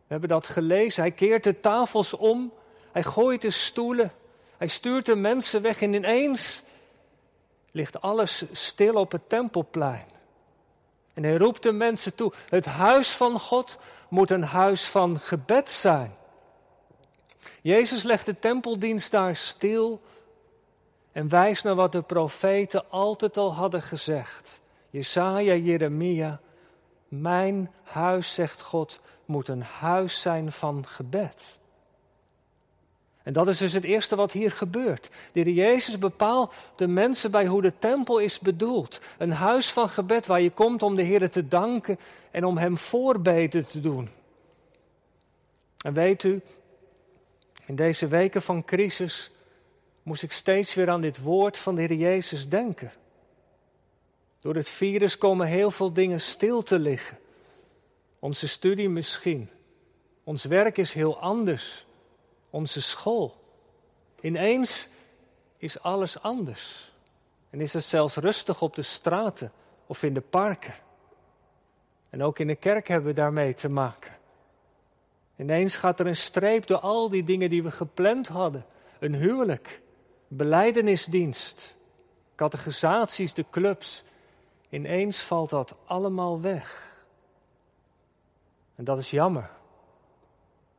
We 0.07 0.13
hebben 0.13 0.29
dat 0.29 0.47
gelezen. 0.47 1.01
Hij 1.01 1.11
keert 1.11 1.43
de 1.43 1.59
tafels 1.59 2.13
om, 2.13 2.51
hij 2.91 3.03
gooit 3.03 3.41
de 3.41 3.51
stoelen, 3.51 4.11
hij 4.57 4.67
stuurt 4.67 5.05
de 5.05 5.15
mensen 5.15 5.61
weg 5.61 5.81
en 5.81 5.93
ineens 5.93 6.63
ligt 7.71 8.01
alles 8.01 8.45
stil 8.51 8.93
op 8.93 9.11
het 9.11 9.29
tempelplein. 9.29 10.05
En 11.17 11.23
hij 11.23 11.37
roept 11.37 11.63
de 11.63 11.71
mensen 11.71 12.15
toe: 12.15 12.33
het 12.49 12.65
huis 12.65 13.11
van 13.11 13.39
God 13.39 13.77
moet 14.09 14.31
een 14.31 14.43
huis 14.43 14.85
van 14.85 15.19
gebed 15.19 15.71
zijn. 15.71 16.15
Jezus 17.61 18.03
legt 18.03 18.25
de 18.25 18.39
tempeldienst 18.39 19.11
daar 19.11 19.35
stil 19.35 20.01
en 21.11 21.29
wijst 21.29 21.63
naar 21.63 21.75
wat 21.75 21.91
de 21.91 22.01
profeten 22.01 22.89
altijd 22.89 23.37
al 23.37 23.53
hadden 23.53 23.81
gezegd. 23.81 24.59
Jesaja, 24.89 25.53
Jeremia, 25.53 26.39
mijn 27.07 27.71
huis, 27.83 28.33
zegt 28.33 28.61
God, 28.61 28.99
moet 29.25 29.47
een 29.47 29.63
huis 29.63 30.21
zijn 30.21 30.51
van 30.51 30.85
gebed. 30.85 31.56
En 33.27 33.33
dat 33.33 33.47
is 33.47 33.57
dus 33.57 33.73
het 33.73 33.83
eerste 33.83 34.15
wat 34.15 34.31
hier 34.31 34.51
gebeurt. 34.51 35.09
De 35.31 35.39
heer 35.39 35.53
Jezus 35.53 35.99
bepaalt 35.99 36.53
de 36.75 36.87
mensen 36.87 37.31
bij 37.31 37.45
hoe 37.45 37.61
de 37.61 37.73
tempel 37.79 38.19
is 38.19 38.39
bedoeld. 38.39 38.99
Een 39.17 39.31
huis 39.31 39.71
van 39.71 39.89
gebed 39.89 40.25
waar 40.25 40.41
je 40.41 40.49
komt 40.49 40.83
om 40.83 40.95
de 40.95 41.01
Heer 41.01 41.29
te 41.29 41.47
danken 41.47 41.99
en 42.31 42.45
om 42.45 42.57
Hem 42.57 42.77
voorbeden 42.77 43.65
te 43.65 43.79
doen. 43.79 44.09
En 45.77 45.93
weet 45.93 46.23
u, 46.23 46.41
in 47.65 47.75
deze 47.75 48.07
weken 48.07 48.41
van 48.41 48.65
crisis 48.65 49.31
moest 50.03 50.23
ik 50.23 50.31
steeds 50.31 50.73
weer 50.73 50.89
aan 50.89 51.01
dit 51.01 51.21
woord 51.21 51.57
van 51.57 51.75
de 51.75 51.81
Heer 51.81 51.93
Jezus 51.93 52.49
denken. 52.49 52.91
Door 54.39 54.55
het 54.55 54.69
virus 54.69 55.17
komen 55.17 55.47
heel 55.47 55.71
veel 55.71 55.93
dingen 55.93 56.21
stil 56.21 56.63
te 56.63 56.79
liggen. 56.79 57.17
Onze 58.19 58.47
studie 58.47 58.89
misschien. 58.89 59.49
Ons 60.23 60.43
werk 60.43 60.77
is 60.77 60.93
heel 60.93 61.19
anders. 61.19 61.86
Onze 62.49 62.81
school. 62.81 63.35
Ineens 64.21 64.89
is 65.57 65.79
alles 65.79 66.21
anders. 66.21 66.91
En 67.49 67.61
is 67.61 67.73
het 67.73 67.83
zelfs 67.83 68.15
rustig 68.15 68.61
op 68.61 68.75
de 68.75 68.81
straten 68.81 69.51
of 69.85 70.03
in 70.03 70.13
de 70.13 70.21
parken. 70.21 70.73
En 72.09 72.23
ook 72.23 72.39
in 72.39 72.47
de 72.47 72.55
kerk 72.55 72.87
hebben 72.87 73.07
we 73.07 73.15
daarmee 73.15 73.53
te 73.53 73.69
maken. 73.69 74.15
Ineens 75.35 75.75
gaat 75.75 75.99
er 75.99 76.07
een 76.07 76.15
streep 76.15 76.67
door 76.67 76.79
al 76.79 77.09
die 77.09 77.23
dingen 77.23 77.49
die 77.49 77.63
we 77.63 77.71
gepland 77.71 78.27
hadden. 78.27 78.65
Een 78.99 79.15
huwelijk, 79.15 79.81
beleidenisdienst, 80.27 81.75
categorisaties, 82.35 83.33
de 83.33 83.45
clubs. 83.51 84.03
Ineens 84.69 85.21
valt 85.21 85.49
dat 85.49 85.75
allemaal 85.85 86.41
weg. 86.41 86.95
En 88.75 88.83
dat 88.83 88.97
is 88.97 89.11
jammer. 89.11 89.49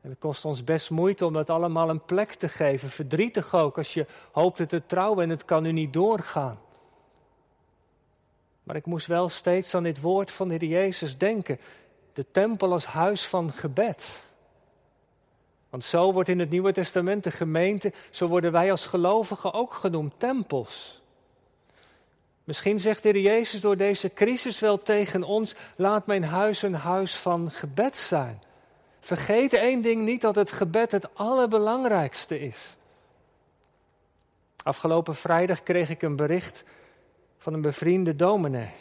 En 0.00 0.11
het 0.11 0.19
kost 0.19 0.45
ons 0.45 0.64
best 0.64 0.90
moeite 0.90 1.26
om 1.26 1.33
dat 1.33 1.50
allemaal 1.50 1.88
een 1.88 2.05
plek 2.05 2.33
te 2.33 2.49
geven. 2.49 2.90
Verdrietig 2.90 3.55
ook 3.55 3.78
als 3.78 3.95
je 3.95 4.07
hoopt 4.33 4.69
te 4.69 4.87
trouwen 4.87 5.25
en 5.25 5.31
het 5.31 5.45
kan 5.45 5.62
nu 5.62 5.73
niet 5.73 5.93
doorgaan. 5.93 6.59
Maar 8.62 8.76
ik 8.76 8.87
moest 8.87 9.07
wel 9.07 9.28
steeds 9.28 9.75
aan 9.75 9.83
dit 9.83 10.00
woord 10.00 10.31
van 10.31 10.49
de 10.49 10.55
Heer 10.55 10.69
Jezus 10.69 11.19
denken. 11.19 11.61
De 12.12 12.26
tempel 12.31 12.73
als 12.73 12.87
huis 12.87 13.26
van 13.26 13.52
gebed. 13.52 14.26
Want 15.71 15.85
zo 15.85 16.12
wordt 16.12 16.28
in 16.28 16.38
het 16.38 16.50
Nieuwe 16.50 16.73
Testament 16.73 17.25
de 17.25 17.31
gemeente, 17.31 17.93
zo 18.11 18.26
worden 18.26 18.52
wij 18.52 18.71
als 18.71 18.87
gelovigen 18.87 19.52
ook 19.52 19.73
genoemd 19.73 20.12
tempels. 20.17 21.02
Misschien 22.45 22.81
zegt 22.81 23.02
de 23.02 23.09
Heer 23.09 23.21
Jezus 23.21 23.61
door 23.61 23.76
deze 23.76 24.12
crisis 24.12 24.59
wel 24.59 24.83
tegen 24.83 25.23
ons: 25.23 25.55
laat 25.76 26.07
mijn 26.07 26.25
huis 26.25 26.62
een 26.62 26.75
huis 26.75 27.17
van 27.17 27.50
gebed 27.50 27.97
zijn. 27.97 28.43
Vergeet 29.09 29.53
één 29.53 29.81
ding 29.81 30.03
niet 30.03 30.21
dat 30.21 30.35
het 30.35 30.53
gebed 30.53 30.91
het 30.91 31.15
allerbelangrijkste 31.15 32.41
is. 32.41 32.77
Afgelopen 34.62 35.15
vrijdag 35.15 35.62
kreeg 35.62 35.91
ik 35.91 36.03
een 36.03 36.17
bericht 36.17 36.65
van 37.38 37.55
een 37.55 37.61
bevriende 37.61 38.17
dominee 38.17 38.75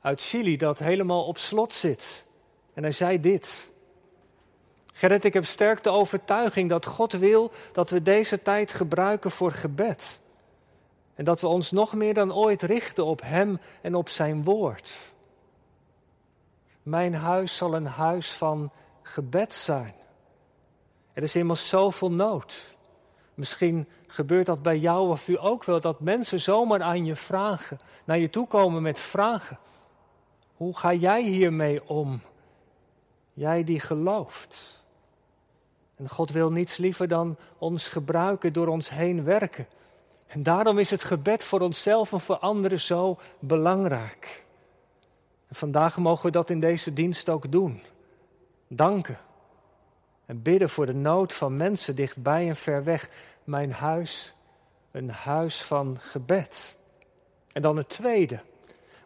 uit 0.00 0.22
Chili 0.22 0.56
dat 0.56 0.78
helemaal 0.78 1.24
op 1.24 1.38
slot 1.38 1.74
zit. 1.74 2.26
En 2.74 2.82
hij 2.82 2.92
zei 2.92 3.20
dit. 3.20 3.70
Gerrit, 4.92 5.24
ik 5.24 5.32
heb 5.32 5.44
sterk 5.44 5.82
de 5.82 5.90
overtuiging 5.90 6.68
dat 6.68 6.86
God 6.86 7.12
wil 7.12 7.52
dat 7.72 7.90
we 7.90 8.02
deze 8.02 8.42
tijd 8.42 8.72
gebruiken 8.72 9.30
voor 9.30 9.52
gebed. 9.52 10.20
En 11.14 11.24
dat 11.24 11.40
we 11.40 11.46
ons 11.46 11.70
nog 11.70 11.94
meer 11.94 12.14
dan 12.14 12.34
ooit 12.34 12.62
richten 12.62 13.04
op 13.04 13.20
Hem 13.20 13.60
en 13.80 13.94
op 13.94 14.08
Zijn 14.08 14.44
woord. 14.44 14.94
Mijn 16.82 17.14
huis 17.14 17.56
zal 17.56 17.74
een 17.74 17.86
huis 17.86 18.32
van 18.32 18.70
gebed 19.02 19.54
zijn. 19.54 19.94
Er 21.12 21.22
is 21.22 21.36
immers 21.36 21.68
zoveel 21.68 22.12
nood. 22.12 22.76
Misschien 23.34 23.88
gebeurt 24.06 24.46
dat 24.46 24.62
bij 24.62 24.78
jou 24.78 25.10
of 25.10 25.28
u 25.28 25.38
ook 25.40 25.64
wel, 25.64 25.80
dat 25.80 26.00
mensen 26.00 26.40
zomaar 26.40 26.82
aan 26.82 27.04
je 27.04 27.16
vragen, 27.16 27.78
naar 28.04 28.18
je 28.18 28.30
toe 28.30 28.46
komen 28.46 28.82
met 28.82 28.98
vragen. 28.98 29.58
Hoe 30.56 30.78
ga 30.78 30.92
jij 30.94 31.22
hiermee 31.22 31.88
om? 31.88 32.20
Jij 33.32 33.64
die 33.64 33.80
gelooft. 33.80 34.82
En 35.96 36.08
God 36.08 36.30
wil 36.30 36.50
niets 36.50 36.76
liever 36.76 37.08
dan 37.08 37.36
ons 37.58 37.88
gebruiken, 37.88 38.52
door 38.52 38.66
ons 38.66 38.90
heen 38.90 39.24
werken. 39.24 39.66
En 40.26 40.42
daarom 40.42 40.78
is 40.78 40.90
het 40.90 41.04
gebed 41.04 41.44
voor 41.44 41.60
onszelf 41.60 42.12
en 42.12 42.20
voor 42.20 42.38
anderen 42.38 42.80
zo 42.80 43.18
belangrijk. 43.38 44.44
Vandaag 45.50 45.96
mogen 45.96 46.24
we 46.24 46.30
dat 46.30 46.50
in 46.50 46.60
deze 46.60 46.92
dienst 46.92 47.28
ook 47.28 47.52
doen. 47.52 47.82
Danken. 48.72 49.18
En 50.26 50.42
bidden 50.42 50.68
voor 50.68 50.86
de 50.86 50.94
nood 50.94 51.32
van 51.32 51.56
mensen 51.56 51.96
dichtbij 51.96 52.48
en 52.48 52.56
ver 52.56 52.84
weg. 52.84 53.08
Mijn 53.44 53.72
huis, 53.72 54.34
een 54.90 55.10
huis 55.10 55.62
van 55.62 55.98
gebed. 56.00 56.76
En 57.52 57.62
dan 57.62 57.76
het 57.76 57.88
tweede. 57.88 58.40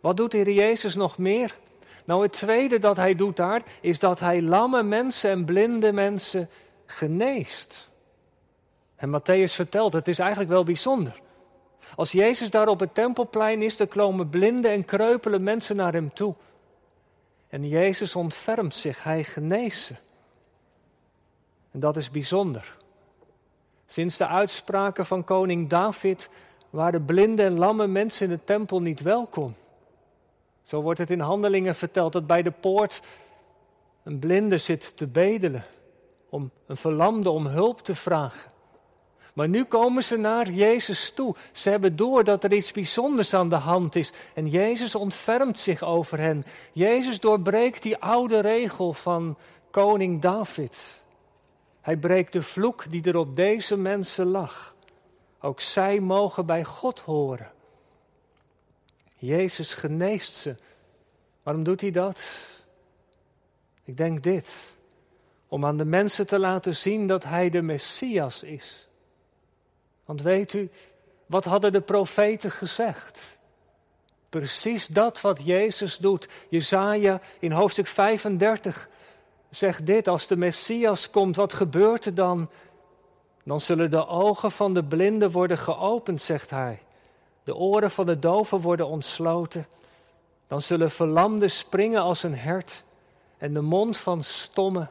Wat 0.00 0.16
doet 0.16 0.30
de 0.30 0.36
Heer 0.36 0.52
Jezus 0.52 0.94
nog 0.94 1.18
meer? 1.18 1.58
Nou, 2.04 2.22
het 2.22 2.32
tweede 2.32 2.78
dat 2.78 2.96
hij 2.96 3.14
doet 3.14 3.36
daar, 3.36 3.62
is 3.80 3.98
dat 3.98 4.20
hij 4.20 4.42
lamme 4.42 4.82
mensen 4.82 5.30
en 5.30 5.44
blinde 5.44 5.92
mensen 5.92 6.48
geneest. 6.86 7.90
En 8.96 9.20
Matthäus 9.20 9.54
vertelt, 9.54 9.92
het 9.92 10.08
is 10.08 10.18
eigenlijk 10.18 10.50
wel 10.50 10.64
bijzonder. 10.64 11.20
Als 11.96 12.12
Jezus 12.12 12.50
daar 12.50 12.68
op 12.68 12.80
het 12.80 12.94
tempelplein 12.94 13.62
is, 13.62 13.76
dan 13.76 13.88
komen 13.88 14.30
blinde 14.30 14.68
en 14.68 14.84
kreupele 14.84 15.38
mensen 15.38 15.76
naar 15.76 15.92
hem 15.92 16.12
toe. 16.12 16.34
En 17.54 17.68
Jezus 17.68 18.16
ontfermt 18.16 18.74
zich, 18.74 19.02
hij 19.02 19.24
geneest 19.24 19.84
ze. 19.84 19.94
En 21.70 21.80
dat 21.80 21.96
is 21.96 22.10
bijzonder. 22.10 22.76
Sinds 23.86 24.16
de 24.16 24.26
uitspraken 24.26 25.06
van 25.06 25.24
koning 25.24 25.68
David 25.68 26.28
waren 26.70 27.04
blinde 27.04 27.42
en 27.42 27.58
lamme 27.58 27.86
mensen 27.86 28.30
in 28.30 28.36
de 28.36 28.44
tempel 28.44 28.80
niet 28.80 29.00
welkom. 29.00 29.54
Zo 30.62 30.82
wordt 30.82 30.98
het 30.98 31.10
in 31.10 31.20
handelingen 31.20 31.74
verteld 31.74 32.12
dat 32.12 32.26
bij 32.26 32.42
de 32.42 32.50
poort 32.50 33.00
een 34.02 34.18
blinde 34.18 34.58
zit 34.58 34.96
te 34.96 35.06
bedelen 35.06 35.64
om 36.28 36.50
een 36.66 36.76
verlamde 36.76 37.30
om 37.30 37.46
hulp 37.46 37.80
te 37.80 37.94
vragen. 37.94 38.50
Maar 39.34 39.48
nu 39.48 39.64
komen 39.64 40.04
ze 40.04 40.16
naar 40.16 40.50
Jezus 40.50 41.10
toe. 41.10 41.34
Ze 41.52 41.70
hebben 41.70 41.96
door 41.96 42.24
dat 42.24 42.44
er 42.44 42.52
iets 42.52 42.72
bijzonders 42.72 43.34
aan 43.34 43.48
de 43.48 43.56
hand 43.56 43.96
is. 43.96 44.12
En 44.34 44.48
Jezus 44.48 44.94
ontfermt 44.94 45.58
zich 45.58 45.82
over 45.82 46.18
hen. 46.18 46.44
Jezus 46.72 47.20
doorbreekt 47.20 47.82
die 47.82 47.96
oude 47.96 48.40
regel 48.40 48.92
van 48.92 49.38
koning 49.70 50.22
David. 50.22 51.02
Hij 51.80 51.96
breekt 51.96 52.32
de 52.32 52.42
vloek 52.42 52.90
die 52.90 53.02
er 53.02 53.16
op 53.16 53.36
deze 53.36 53.76
mensen 53.76 54.26
lag. 54.26 54.74
Ook 55.40 55.60
zij 55.60 56.00
mogen 56.00 56.46
bij 56.46 56.64
God 56.64 57.00
horen. 57.00 57.52
Jezus 59.16 59.74
geneest 59.74 60.34
ze. 60.34 60.56
Waarom 61.42 61.64
doet 61.64 61.80
hij 61.80 61.90
dat? 61.90 62.26
Ik 63.84 63.96
denk 63.96 64.22
dit 64.22 64.72
om 65.48 65.64
aan 65.64 65.76
de 65.76 65.84
mensen 65.84 66.26
te 66.26 66.38
laten 66.38 66.76
zien 66.76 67.06
dat 67.06 67.24
hij 67.24 67.50
de 67.50 67.62
Messias 67.62 68.42
is. 68.42 68.88
Want 70.04 70.22
weet 70.22 70.52
u, 70.52 70.70
wat 71.26 71.44
hadden 71.44 71.72
de 71.72 71.80
profeten 71.80 72.50
gezegd? 72.50 73.36
Precies 74.28 74.86
dat 74.86 75.20
wat 75.20 75.44
Jezus 75.44 75.96
doet. 75.96 76.28
Jezaja 76.48 77.20
in 77.38 77.52
hoofdstuk 77.52 77.86
35 77.86 78.88
zegt 79.50 79.86
dit, 79.86 80.08
als 80.08 80.26
de 80.26 80.36
Messias 80.36 81.10
komt, 81.10 81.36
wat 81.36 81.52
gebeurt 81.52 82.04
er 82.04 82.14
dan? 82.14 82.50
Dan 83.44 83.60
zullen 83.60 83.90
de 83.90 84.06
ogen 84.06 84.50
van 84.50 84.74
de 84.74 84.84
blinden 84.84 85.30
worden 85.30 85.58
geopend, 85.58 86.22
zegt 86.22 86.50
hij. 86.50 86.82
De 87.44 87.54
oren 87.54 87.90
van 87.90 88.06
de 88.06 88.18
doven 88.18 88.60
worden 88.60 88.86
ontsloten. 88.86 89.66
Dan 90.46 90.62
zullen 90.62 90.90
verlamden 90.90 91.50
springen 91.50 92.00
als 92.00 92.22
een 92.22 92.34
hert 92.34 92.84
en 93.38 93.54
de 93.54 93.60
mond 93.60 93.96
van 93.96 94.24
stommen 94.24 94.90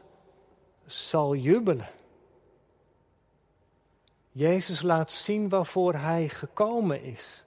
zal 0.86 1.36
jubelen. 1.36 1.90
Jezus 4.34 4.82
laat 4.82 5.12
zien 5.12 5.50
waarvoor 5.50 5.94
Hij 5.94 6.30
gekomen 6.30 7.04
is. 7.04 7.46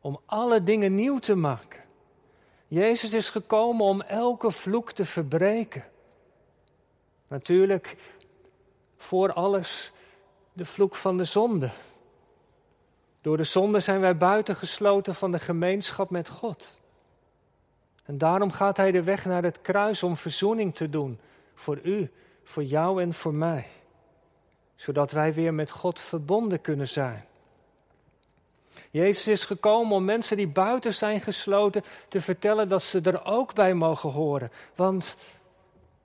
Om 0.00 0.20
alle 0.26 0.62
dingen 0.62 0.94
nieuw 0.94 1.18
te 1.18 1.34
maken. 1.34 1.80
Jezus 2.68 3.12
is 3.12 3.28
gekomen 3.28 3.86
om 3.86 4.00
elke 4.00 4.50
vloek 4.50 4.92
te 4.92 5.04
verbreken. 5.04 5.84
Natuurlijk, 7.28 7.96
voor 8.96 9.32
alles 9.32 9.92
de 10.52 10.64
vloek 10.64 10.96
van 10.96 11.16
de 11.16 11.24
zonde. 11.24 11.70
Door 13.20 13.36
de 13.36 13.44
zonde 13.44 13.80
zijn 13.80 14.00
wij 14.00 14.16
buitengesloten 14.16 15.14
van 15.14 15.32
de 15.32 15.38
gemeenschap 15.38 16.10
met 16.10 16.28
God. 16.28 16.78
En 18.04 18.18
daarom 18.18 18.50
gaat 18.50 18.76
Hij 18.76 18.90
de 18.92 19.02
weg 19.02 19.24
naar 19.24 19.42
het 19.42 19.60
kruis 19.60 20.02
om 20.02 20.16
verzoening 20.16 20.74
te 20.74 20.90
doen. 20.90 21.18
Voor 21.54 21.80
u, 21.82 22.10
voor 22.44 22.64
jou 22.64 23.02
en 23.02 23.14
voor 23.14 23.34
mij. 23.34 23.66
Zodat 24.82 25.10
wij 25.10 25.34
weer 25.34 25.54
met 25.54 25.70
God 25.70 26.00
verbonden 26.00 26.60
kunnen 26.60 26.88
zijn. 26.88 27.24
Jezus 28.90 29.28
is 29.28 29.44
gekomen 29.44 29.96
om 29.96 30.04
mensen 30.04 30.36
die 30.36 30.48
buiten 30.48 30.94
zijn 30.94 31.20
gesloten 31.20 31.84
te 32.08 32.20
vertellen 32.20 32.68
dat 32.68 32.82
ze 32.82 33.00
er 33.00 33.24
ook 33.24 33.54
bij 33.54 33.74
mogen 33.74 34.10
horen. 34.10 34.50
Want 34.74 35.16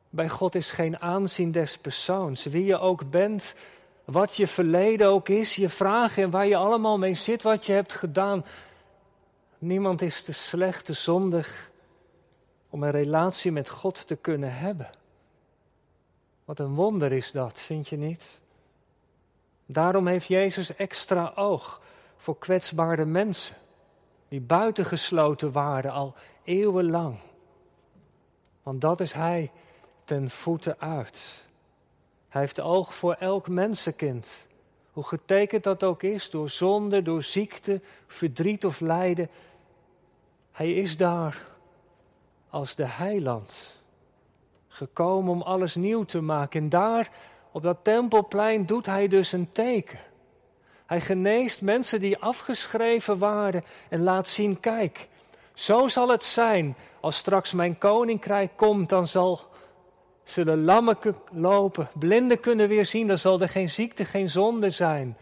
bij 0.10 0.29
God 0.29 0.55
is 0.55 0.72
geen 0.72 1.00
aanzien 1.00 1.51
des 1.51 1.77
persoons. 1.77 2.43
Wie 2.43 2.65
je 2.65 2.79
ook 2.79 3.10
bent, 3.10 3.53
wat 4.05 4.36
je 4.36 4.48
verleden 4.48 5.07
ook 5.07 5.29
is, 5.29 5.55
je 5.55 5.69
vragen 5.69 6.24
en 6.24 6.29
waar 6.29 6.48
je 6.48 6.55
allemaal 6.55 6.98
mee 6.98 7.15
zit, 7.15 7.43
wat 7.43 7.65
je 7.65 7.74
hebt 7.74 7.93
gedaan. 7.93 8.46
Niemand 9.57 10.01
is 10.01 10.24
te 10.24 10.34
slecht, 10.34 10.86
te 10.86 10.93
zondig 10.93 11.72
om 12.69 12.84
een 12.84 12.91
relatie 12.91 13.51
met 13.51 13.69
God 13.69 14.07
te 14.07 14.15
kunnen 14.15 14.55
hebben. 14.57 14.89
Wat 16.46 16.60
een 16.60 16.75
wonder 16.75 17.12
is 17.12 17.31
dat, 17.31 17.60
vind 17.60 17.88
je 17.88 17.98
niet? 17.98 18.39
Daarom 19.70 20.08
heeft 20.08 20.28
Jezus 20.28 20.76
extra 20.76 21.32
oog 21.36 21.82
voor 22.18 22.38
kwetsbare 22.38 23.06
mensen 23.06 23.56
die 24.28 24.42
buitengesloten 24.42 25.52
waren 25.52 25.92
al 25.92 26.16
eeuwenlang. 26.44 27.20
Want 28.64 28.82
dat 28.82 29.00
is 29.00 29.14
Hij 29.14 29.52
ten 30.06 30.30
voeten 30.30 30.80
uit. 30.80 31.46
Hij 32.30 32.42
heeft 32.42 32.60
oog 32.60 32.96
voor 32.96 33.14
elk 33.14 33.48
mensenkind. 33.48 34.48
Hoe 34.92 35.04
getekend 35.04 35.64
dat 35.64 35.84
ook 35.84 36.04
is, 36.04 36.30
door 36.30 36.50
zonde, 36.50 37.02
door 37.02 37.24
ziekte, 37.24 37.82
verdriet 38.08 38.66
of 38.66 38.80
lijden. 38.80 39.30
Hij 40.52 40.74
is 40.74 40.98
daar 40.98 41.48
als 42.50 42.76
de 42.76 42.86
heiland. 42.86 43.82
Gekomen 44.68 45.32
om 45.32 45.42
alles 45.42 45.76
nieuw 45.76 46.04
te 46.04 46.22
maken. 46.22 46.62
En 46.62 46.70
daar, 46.70 47.12
op 47.51 47.63
dat 47.63 47.77
tempelplein, 47.84 48.66
doet 48.66 48.86
hij 48.86 49.08
dus 49.08 49.32
een 49.32 49.51
teken. 49.51 50.00
Hij 50.86 51.01
geneest 51.01 51.62
mensen 51.62 52.00
die 52.00 52.18
afgeschreven 52.18 53.18
waren 53.18 53.63
en 53.89 54.04
laat 54.04 54.30
zien, 54.30 54.60
kijk, 54.60 55.08
zo 55.54 55.88
zal 55.88 56.10
het 56.10 56.24
zijn 56.24 56.75
als 57.00 57.18
straks 57.18 57.54
mijn 57.54 57.77
koninkrijk 57.77 58.51
komt, 58.56 58.89
dan 58.89 59.08
zal, 59.08 59.39
zullen 60.24 60.63
lammen 60.63 60.98
lopen, 61.32 61.89
blinden 61.94 62.39
kunnen 62.39 62.68
weer 62.68 62.86
zien, 62.86 63.08
dan 63.08 63.18
zal 63.18 63.42
er 63.42 63.50
geen 63.50 63.70
ziekte, 63.70 64.06
geen 64.06 64.30
zonde 64.30 64.70
zijn, 64.70 65.18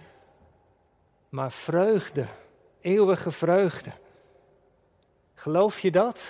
maar 1.29 1.51
vreugde, 1.51 2.25
eeuwige 2.81 3.31
vreugde. 3.31 3.91
Geloof 5.35 5.79
je 5.79 5.91
dat? 5.91 6.23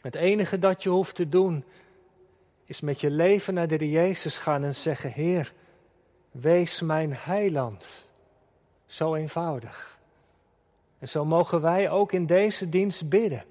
Het 0.00 0.14
enige 0.14 0.58
dat 0.58 0.82
je 0.82 0.88
hoeft 0.88 1.14
te 1.14 1.28
doen 1.28 1.64
is 2.66 2.80
met 2.80 3.00
je 3.00 3.10
leven 3.10 3.54
naar 3.54 3.66
de 3.66 3.90
Jezus 3.90 4.38
gaan 4.38 4.64
en 4.64 4.74
zeggen: 4.74 5.12
Heer, 5.12 5.52
wees 6.30 6.80
mijn 6.80 7.12
heiland. 7.14 8.04
Zo 8.86 9.14
eenvoudig. 9.14 9.98
En 10.98 11.08
zo 11.08 11.24
mogen 11.24 11.60
wij 11.60 11.90
ook 11.90 12.12
in 12.12 12.26
deze 12.26 12.68
dienst 12.68 13.08
bidden 13.08 13.44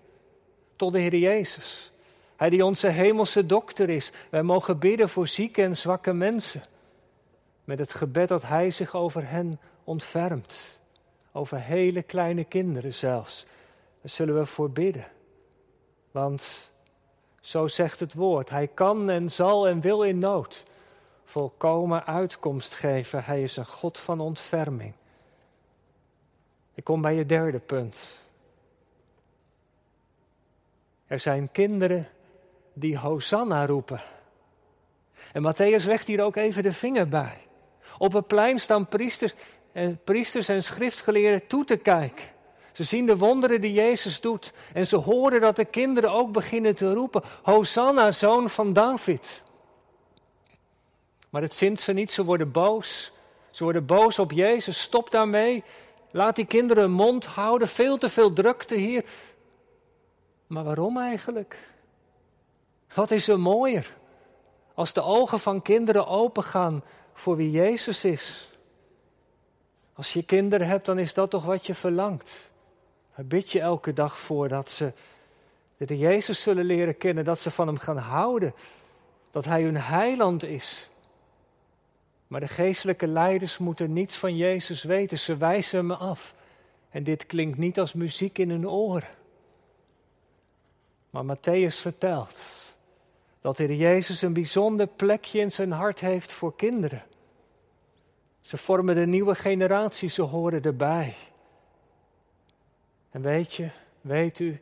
tot 0.75 0.93
de 0.93 0.99
Heer 0.99 1.15
Jezus. 1.15 1.91
Hij 2.35 2.49
die 2.49 2.65
onze 2.65 2.87
hemelse 2.87 3.45
dokter 3.45 3.89
is. 3.89 4.11
Wij 4.29 4.43
mogen 4.43 4.79
bidden 4.79 5.09
voor 5.09 5.27
zieke 5.27 5.61
en 5.63 5.77
zwakke 5.77 6.13
mensen. 6.13 6.63
Met 7.63 7.79
het 7.79 7.93
gebed 7.93 8.27
dat 8.27 8.41
Hij 8.41 8.69
zich 8.69 8.95
over 8.95 9.29
hen 9.29 9.59
ontfermt. 9.83 10.79
Over 11.31 11.59
hele 11.59 12.03
kleine 12.03 12.43
kinderen 12.43 12.93
zelfs. 12.93 13.45
Daar 14.01 14.09
zullen 14.09 14.37
we 14.37 14.45
voor 14.45 14.71
bidden. 14.71 15.07
Want 16.11 16.71
zo 17.45 17.67
zegt 17.67 17.99
het 17.99 18.13
woord, 18.13 18.49
hij 18.49 18.67
kan 18.67 19.09
en 19.09 19.31
zal 19.31 19.67
en 19.67 19.81
wil 19.81 20.03
in 20.03 20.19
nood 20.19 20.63
volkomen 21.23 22.05
uitkomst 22.05 22.73
geven. 22.73 23.23
Hij 23.23 23.43
is 23.43 23.57
een 23.57 23.65
God 23.65 23.99
van 23.99 24.19
ontferming. 24.19 24.93
Ik 26.73 26.83
kom 26.83 27.01
bij 27.01 27.15
je 27.15 27.25
derde 27.25 27.59
punt. 27.59 28.21
Er 31.07 31.19
zijn 31.19 31.51
kinderen 31.51 32.09
die 32.73 32.97
Hosanna 32.97 33.65
roepen. 33.65 34.01
En 35.33 35.53
Matthäus 35.53 35.85
legt 35.85 36.07
hier 36.07 36.23
ook 36.23 36.35
even 36.35 36.63
de 36.63 36.73
vinger 36.73 37.07
bij. 37.07 37.37
Op 37.97 38.13
het 38.13 38.27
plein 38.27 38.59
staan 38.59 38.87
priesters 38.87 39.33
en, 39.71 39.99
priesters 40.03 40.47
en 40.47 40.63
schriftgeleerden 40.63 41.47
toe 41.47 41.65
te 41.65 41.77
kijken. 41.77 42.34
Ze 42.75 42.83
zien 42.83 43.05
de 43.05 43.17
wonderen 43.17 43.61
die 43.61 43.73
Jezus 43.73 44.21
doet. 44.21 44.53
En 44.73 44.87
ze 44.87 44.95
horen 44.95 45.41
dat 45.41 45.55
de 45.55 45.65
kinderen 45.65 46.11
ook 46.11 46.31
beginnen 46.31 46.75
te 46.75 46.93
roepen: 46.93 47.21
Hosanna, 47.43 48.11
zoon 48.11 48.49
van 48.49 48.73
David. 48.73 49.43
Maar 51.29 51.41
het 51.41 51.55
zint 51.55 51.79
ze 51.79 51.93
niet, 51.93 52.11
ze 52.11 52.23
worden 52.23 52.51
boos. 52.51 53.11
Ze 53.51 53.63
worden 53.63 53.85
boos 53.85 54.19
op 54.19 54.31
Jezus. 54.31 54.81
Stop 54.81 55.11
daarmee. 55.11 55.63
Laat 56.11 56.35
die 56.35 56.45
kinderen 56.45 56.83
hun 56.83 56.91
mond 56.91 57.25
houden. 57.25 57.67
Veel 57.67 57.97
te 57.97 58.09
veel 58.09 58.33
drukte 58.33 58.75
hier. 58.75 59.05
Maar 60.47 60.63
waarom 60.63 60.97
eigenlijk? 60.97 61.59
Wat 62.93 63.11
is 63.11 63.27
er 63.27 63.39
mooier 63.39 63.95
als 64.73 64.93
de 64.93 65.01
ogen 65.01 65.39
van 65.39 65.61
kinderen 65.61 66.07
opengaan 66.07 66.83
voor 67.13 67.35
wie 67.35 67.51
Jezus 67.51 68.05
is? 68.05 68.49
Als 69.93 70.13
je 70.13 70.23
kinderen 70.23 70.67
hebt, 70.67 70.85
dan 70.85 70.99
is 70.99 71.13
dat 71.13 71.29
toch 71.29 71.45
wat 71.45 71.65
je 71.65 71.73
verlangt. 71.73 72.53
Bid 73.15 73.51
je 73.51 73.59
elke 73.59 73.93
dag 73.93 74.19
voor 74.19 74.47
dat 74.47 74.69
ze 74.69 74.93
de 75.77 75.97
Jezus 75.97 76.41
zullen 76.41 76.65
leren 76.65 76.97
kennen, 76.97 77.25
dat 77.25 77.39
ze 77.39 77.51
van 77.51 77.67
Hem 77.67 77.77
gaan 77.77 77.97
houden, 77.97 78.53
dat 79.31 79.45
Hij 79.45 79.63
hun 79.63 79.77
heiland 79.77 80.43
is. 80.43 80.89
Maar 82.27 82.39
de 82.39 82.47
geestelijke 82.47 83.07
leiders 83.07 83.57
moeten 83.57 83.93
niets 83.93 84.17
van 84.17 84.35
Jezus 84.35 84.83
weten, 84.83 85.19
ze 85.19 85.37
wijzen 85.37 85.77
Hem 85.77 85.91
af. 85.91 86.35
En 86.89 87.03
dit 87.03 87.25
klinkt 87.25 87.57
niet 87.57 87.79
als 87.79 87.93
muziek 87.93 88.37
in 88.37 88.49
hun 88.49 88.69
oren. 88.69 89.07
Maar 91.09 91.37
Matthäus 91.37 91.75
vertelt 91.81 92.41
dat 93.41 93.57
de 93.57 93.77
Jezus 93.77 94.21
een 94.21 94.33
bijzonder 94.33 94.87
plekje 94.87 95.39
in 95.39 95.51
zijn 95.51 95.71
hart 95.71 95.99
heeft 95.99 96.31
voor 96.31 96.55
kinderen. 96.55 97.03
Ze 98.41 98.57
vormen 98.57 98.95
de 98.95 99.05
nieuwe 99.05 99.35
generatie, 99.35 100.09
ze 100.09 100.21
horen 100.21 100.61
erbij. 100.61 101.15
En 103.15 103.21
weet 103.21 103.53
je, 103.53 103.69
weet 104.01 104.39
u, 104.39 104.61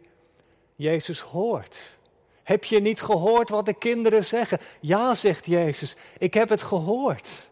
Jezus 0.75 1.19
hoort. 1.19 1.97
Heb 2.43 2.63
je 2.63 2.79
niet 2.79 3.01
gehoord 3.01 3.49
wat 3.49 3.65
de 3.65 3.73
kinderen 3.73 4.25
zeggen? 4.25 4.59
Ja, 4.79 5.15
zegt 5.15 5.45
Jezus, 5.45 5.95
ik 6.17 6.33
heb 6.33 6.49
het 6.49 6.61
gehoord. 6.61 7.49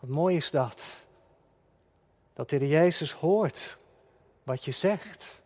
Wat 0.00 0.10
mooi 0.10 0.36
is 0.36 0.50
dat. 0.50 0.84
Dat 2.34 2.48
de 2.48 2.68
Jezus 2.68 3.12
hoort 3.12 3.76
wat 4.42 4.64
je 4.64 4.70
zegt. 4.70 5.42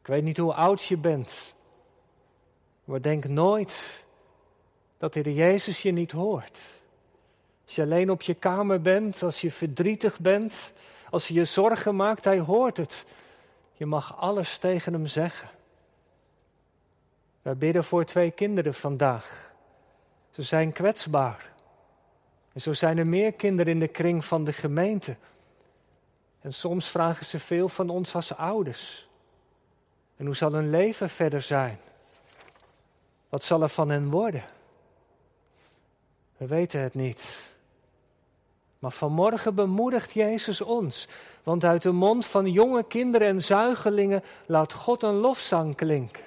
Ik 0.00 0.06
weet 0.06 0.22
niet 0.22 0.38
hoe 0.38 0.54
oud 0.54 0.84
je 0.84 0.96
bent. 0.96 1.54
Maar 2.84 3.02
denk 3.02 3.24
nooit 3.24 4.04
dat 4.98 5.12
de 5.12 5.34
Jezus 5.34 5.82
je 5.82 5.92
niet 5.92 6.12
hoort. 6.12 6.60
Als 7.64 7.74
je 7.74 7.82
alleen 7.82 8.10
op 8.10 8.22
je 8.22 8.34
kamer 8.34 8.82
bent, 8.82 9.22
als 9.22 9.40
je 9.40 9.50
verdrietig 9.50 10.20
bent, 10.20 10.72
als 11.10 11.28
je 11.28 11.34
je 11.34 11.44
zorgen 11.44 11.96
maakt, 11.96 12.24
hij 12.24 12.38
hoort 12.38 12.76
het. 12.76 13.04
Je 13.78 13.86
mag 13.86 14.16
alles 14.16 14.58
tegen 14.58 14.92
hem 14.92 15.06
zeggen. 15.06 15.48
We 17.42 17.54
bidden 17.54 17.84
voor 17.84 18.04
twee 18.04 18.30
kinderen 18.30 18.74
vandaag. 18.74 19.52
Ze 20.30 20.42
zijn 20.42 20.72
kwetsbaar. 20.72 21.52
En 22.52 22.60
zo 22.60 22.72
zijn 22.72 22.98
er 22.98 23.06
meer 23.06 23.32
kinderen 23.32 23.72
in 23.72 23.80
de 23.80 23.88
kring 23.88 24.24
van 24.24 24.44
de 24.44 24.52
gemeente. 24.52 25.16
En 26.40 26.54
soms 26.54 26.88
vragen 26.88 27.26
ze 27.26 27.38
veel 27.38 27.68
van 27.68 27.90
ons 27.90 28.14
als 28.14 28.36
ouders. 28.36 29.08
En 30.16 30.26
hoe 30.26 30.36
zal 30.36 30.52
hun 30.52 30.70
leven 30.70 31.08
verder 31.08 31.42
zijn? 31.42 31.78
Wat 33.28 33.44
zal 33.44 33.62
er 33.62 33.68
van 33.68 33.88
hen 33.88 34.10
worden? 34.10 34.44
We 36.36 36.46
weten 36.46 36.80
het 36.80 36.94
niet. 36.94 37.50
Maar 38.78 38.92
vanmorgen 38.92 39.54
bemoedigt 39.54 40.12
Jezus 40.12 40.60
ons, 40.60 41.08
want 41.42 41.64
uit 41.64 41.82
de 41.82 41.92
mond 41.92 42.26
van 42.26 42.52
jonge 42.52 42.84
kinderen 42.84 43.28
en 43.28 43.42
zuigelingen 43.42 44.22
laat 44.46 44.72
God 44.72 45.02
een 45.02 45.14
lofzang 45.14 45.74
klinken. 45.74 46.24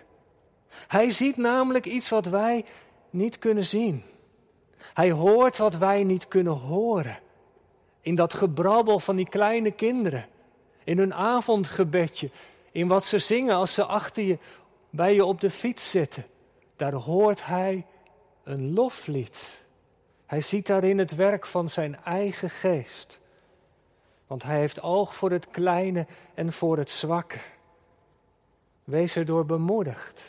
Hij 0.88 1.10
ziet 1.10 1.38
namelijk 1.38 1.86
iets 1.86 2.10
wat 2.10 2.26
wij 2.26 2.66
niet 3.10 3.40
kunnen 3.40 3.66
zien. 3.66 4.04
Hij 4.94 5.12
hoort 5.12 5.58
wat 5.58 5.78
wij 5.78 6.04
niet 6.04 6.28
kunnen 6.28 6.54
horen. 6.54 7.20
In 8.02 8.16
dat 8.16 8.34
gebrabbel 8.34 9.00
van 9.00 9.16
die 9.16 9.30
kleine 9.30 9.72
kinderen. 9.72 10.26
In 10.84 10.98
hun 10.98 11.14
avondgebedje. 11.14 12.30
In 12.72 12.88
wat 12.88 13.06
ze 13.06 13.20
zingen 13.20 13.56
als 13.56 13.74
ze 13.74 13.86
achter 13.86 14.24
je, 14.24 14.38
bij 14.90 15.14
je 15.14 15.26
op 15.26 15.42
de 15.42 15.50
fiets 15.50 15.90
zitten. 15.90 16.26
Daar 16.76 16.94
hoort 16.94 17.46
hij 17.46 17.86
een 18.44 18.74
loflied. 18.74 19.66
Hij 20.32 20.42
ziet 20.42 20.68
daarin 20.68 20.98
het 20.98 21.16
werk 21.16 21.46
van 21.46 21.70
zijn 21.70 22.04
eigen 22.04 22.50
geest. 22.50 23.20
Want 24.28 24.44
hij 24.44 24.60
heeft 24.60 24.82
oog 24.82 25.16
voor 25.16 25.32
het 25.32 25.50
kleine 25.50 26.06
en 26.34 26.54
voor 26.54 26.78
het 26.78 26.92
zwakke. 26.92 27.38
Wees 28.84 29.16
erdoor 29.16 29.46
bemoedigd. 29.46 30.22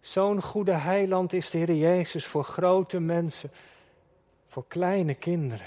Zo'n 0.00 0.42
goede 0.42 0.72
heiland 0.72 1.32
is 1.32 1.50
de 1.50 1.58
Heer 1.58 1.74
Jezus 1.74 2.26
voor 2.26 2.44
grote 2.44 3.00
mensen, 3.00 3.50
voor 4.48 4.64
kleine 4.68 5.14
kinderen. 5.14 5.66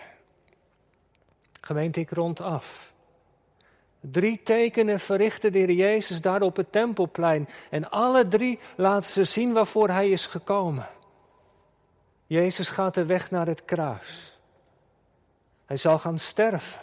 Gemeente, 1.62 2.00
ik 2.00 2.10
rond 2.10 2.42
af. 2.42 2.94
Drie 4.00 4.42
tekenen 4.44 5.00
verrichtte 5.00 5.50
de 5.50 5.58
Heer 5.58 5.72
Jezus 5.72 6.22
daar 6.22 6.42
op 6.42 6.56
het 6.56 6.72
tempelplein. 6.72 7.48
En 7.70 7.90
alle 7.90 8.28
drie 8.28 8.60
laten 8.76 9.12
ze 9.12 9.24
zien 9.24 9.54
waarvoor 9.54 9.90
hij 9.90 10.10
is 10.10 10.26
gekomen. 10.26 10.88
Jezus 12.28 12.70
gaat 12.70 12.94
de 12.94 13.06
weg 13.06 13.32
naar 13.32 13.48
het 13.48 13.66
kruis. 13.66 14.40
Hij 15.66 15.78
zal 15.78 15.98
gaan 15.98 16.20
sterven. 16.20 16.82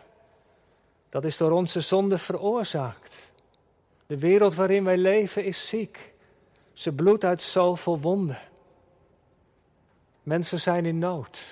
Dat 1.08 1.24
is 1.24 1.36
door 1.36 1.50
onze 1.50 1.80
zonde 1.80 2.18
veroorzaakt. 2.18 3.32
De 4.06 4.18
wereld 4.18 4.54
waarin 4.54 4.84
wij 4.84 4.96
leven 4.96 5.44
is 5.44 5.68
ziek. 5.68 6.14
Ze 6.72 6.92
bloedt 6.92 7.24
uit 7.24 7.42
zoveel 7.42 8.00
wonden. 8.00 8.38
Mensen 10.22 10.60
zijn 10.60 10.86
in 10.86 10.98
nood. 10.98 11.44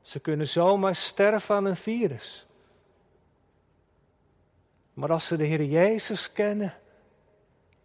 Ze 0.00 0.20
kunnen 0.20 0.48
zomaar 0.48 0.94
sterven 0.94 1.54
aan 1.54 1.64
een 1.64 1.76
virus. 1.76 2.46
Maar 4.92 5.12
als 5.12 5.26
ze 5.26 5.36
de 5.36 5.44
Heer 5.44 5.64
Jezus 5.64 6.32
kennen, 6.32 6.74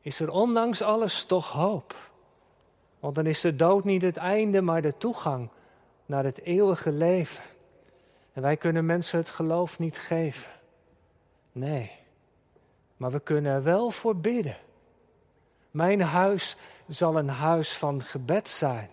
is 0.01 0.19
er 0.19 0.29
ondanks 0.29 0.81
alles 0.81 1.23
toch 1.23 1.51
hoop. 1.51 2.10
Want 3.01 3.15
dan 3.15 3.25
is 3.25 3.41
de 3.41 3.55
dood 3.55 3.83
niet 3.83 4.01
het 4.01 4.17
einde, 4.17 4.61
maar 4.61 4.81
de 4.81 4.97
toegang 4.97 5.49
naar 6.05 6.23
het 6.23 6.41
eeuwige 6.41 6.91
leven. 6.91 7.43
En 8.33 8.41
wij 8.41 8.57
kunnen 8.57 8.85
mensen 8.85 9.17
het 9.17 9.29
geloof 9.29 9.79
niet 9.79 9.97
geven. 9.97 10.51
Nee, 11.51 11.91
maar 12.97 13.11
we 13.11 13.19
kunnen 13.19 13.51
er 13.51 13.63
wel 13.63 13.91
voor 13.91 14.15
bidden. 14.15 14.57
Mijn 15.71 16.01
huis 16.01 16.55
zal 16.87 17.17
een 17.17 17.29
huis 17.29 17.77
van 17.77 18.01
gebed 18.01 18.49
zijn. 18.49 18.89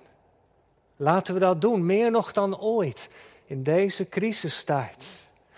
Laten 0.96 1.34
we 1.34 1.40
dat 1.40 1.60
doen, 1.60 1.86
meer 1.86 2.10
nog 2.10 2.32
dan 2.32 2.60
ooit 2.60 3.10
in 3.44 3.62
deze 3.62 4.08
crisistijd. 4.08 5.06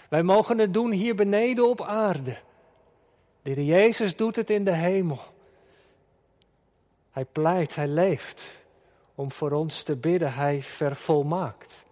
Wij 0.09 0.23
mogen 0.23 0.59
het 0.59 0.75
doen 0.75 0.91
hier 0.91 1.15
beneden 1.15 1.69
op 1.69 1.83
aarde. 1.83 2.39
De 3.43 3.65
Jezus 3.65 4.17
doet 4.17 4.37
het 4.37 4.51
in 4.51 4.65
de 4.65 4.75
hemel. 4.75 5.19
Hij 7.11 7.25
pleit, 7.25 7.75
hij 7.75 7.89
leeft 7.89 8.63
om 9.15 9.33
voor 9.33 9.51
ons 9.51 9.83
te 9.83 9.97
bidden. 9.97 10.33
Hij 10.33 10.63
vervolmaakt 10.63 11.85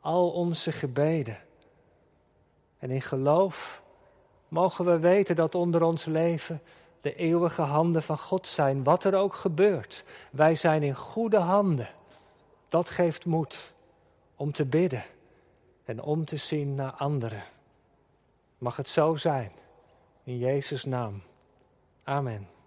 al 0.00 0.30
onze 0.30 0.72
gebeden. 0.72 1.38
En 2.78 2.90
in 2.90 3.02
geloof 3.02 3.82
mogen 4.48 4.84
we 4.84 4.98
weten 4.98 5.36
dat 5.36 5.54
onder 5.54 5.82
ons 5.82 6.04
leven 6.04 6.62
de 7.00 7.14
eeuwige 7.14 7.62
handen 7.62 8.02
van 8.02 8.18
God 8.18 8.46
zijn, 8.46 8.84
wat 8.84 9.04
er 9.04 9.14
ook 9.14 9.34
gebeurt. 9.34 10.04
Wij 10.30 10.54
zijn 10.54 10.82
in 10.82 10.94
goede 10.94 11.38
handen. 11.38 11.88
Dat 12.68 12.90
geeft 12.90 13.24
moed 13.24 13.72
om 14.36 14.52
te 14.52 14.64
bidden 14.64 15.04
en 15.84 16.02
om 16.02 16.24
te 16.24 16.36
zien 16.36 16.74
naar 16.74 16.92
anderen. 16.92 17.42
Mag 18.58 18.76
het 18.76 18.88
zo 18.88 19.16
zijn. 19.16 19.52
In 20.24 20.38
Jezus' 20.38 20.84
naam. 20.84 21.22
Amen. 22.04 22.57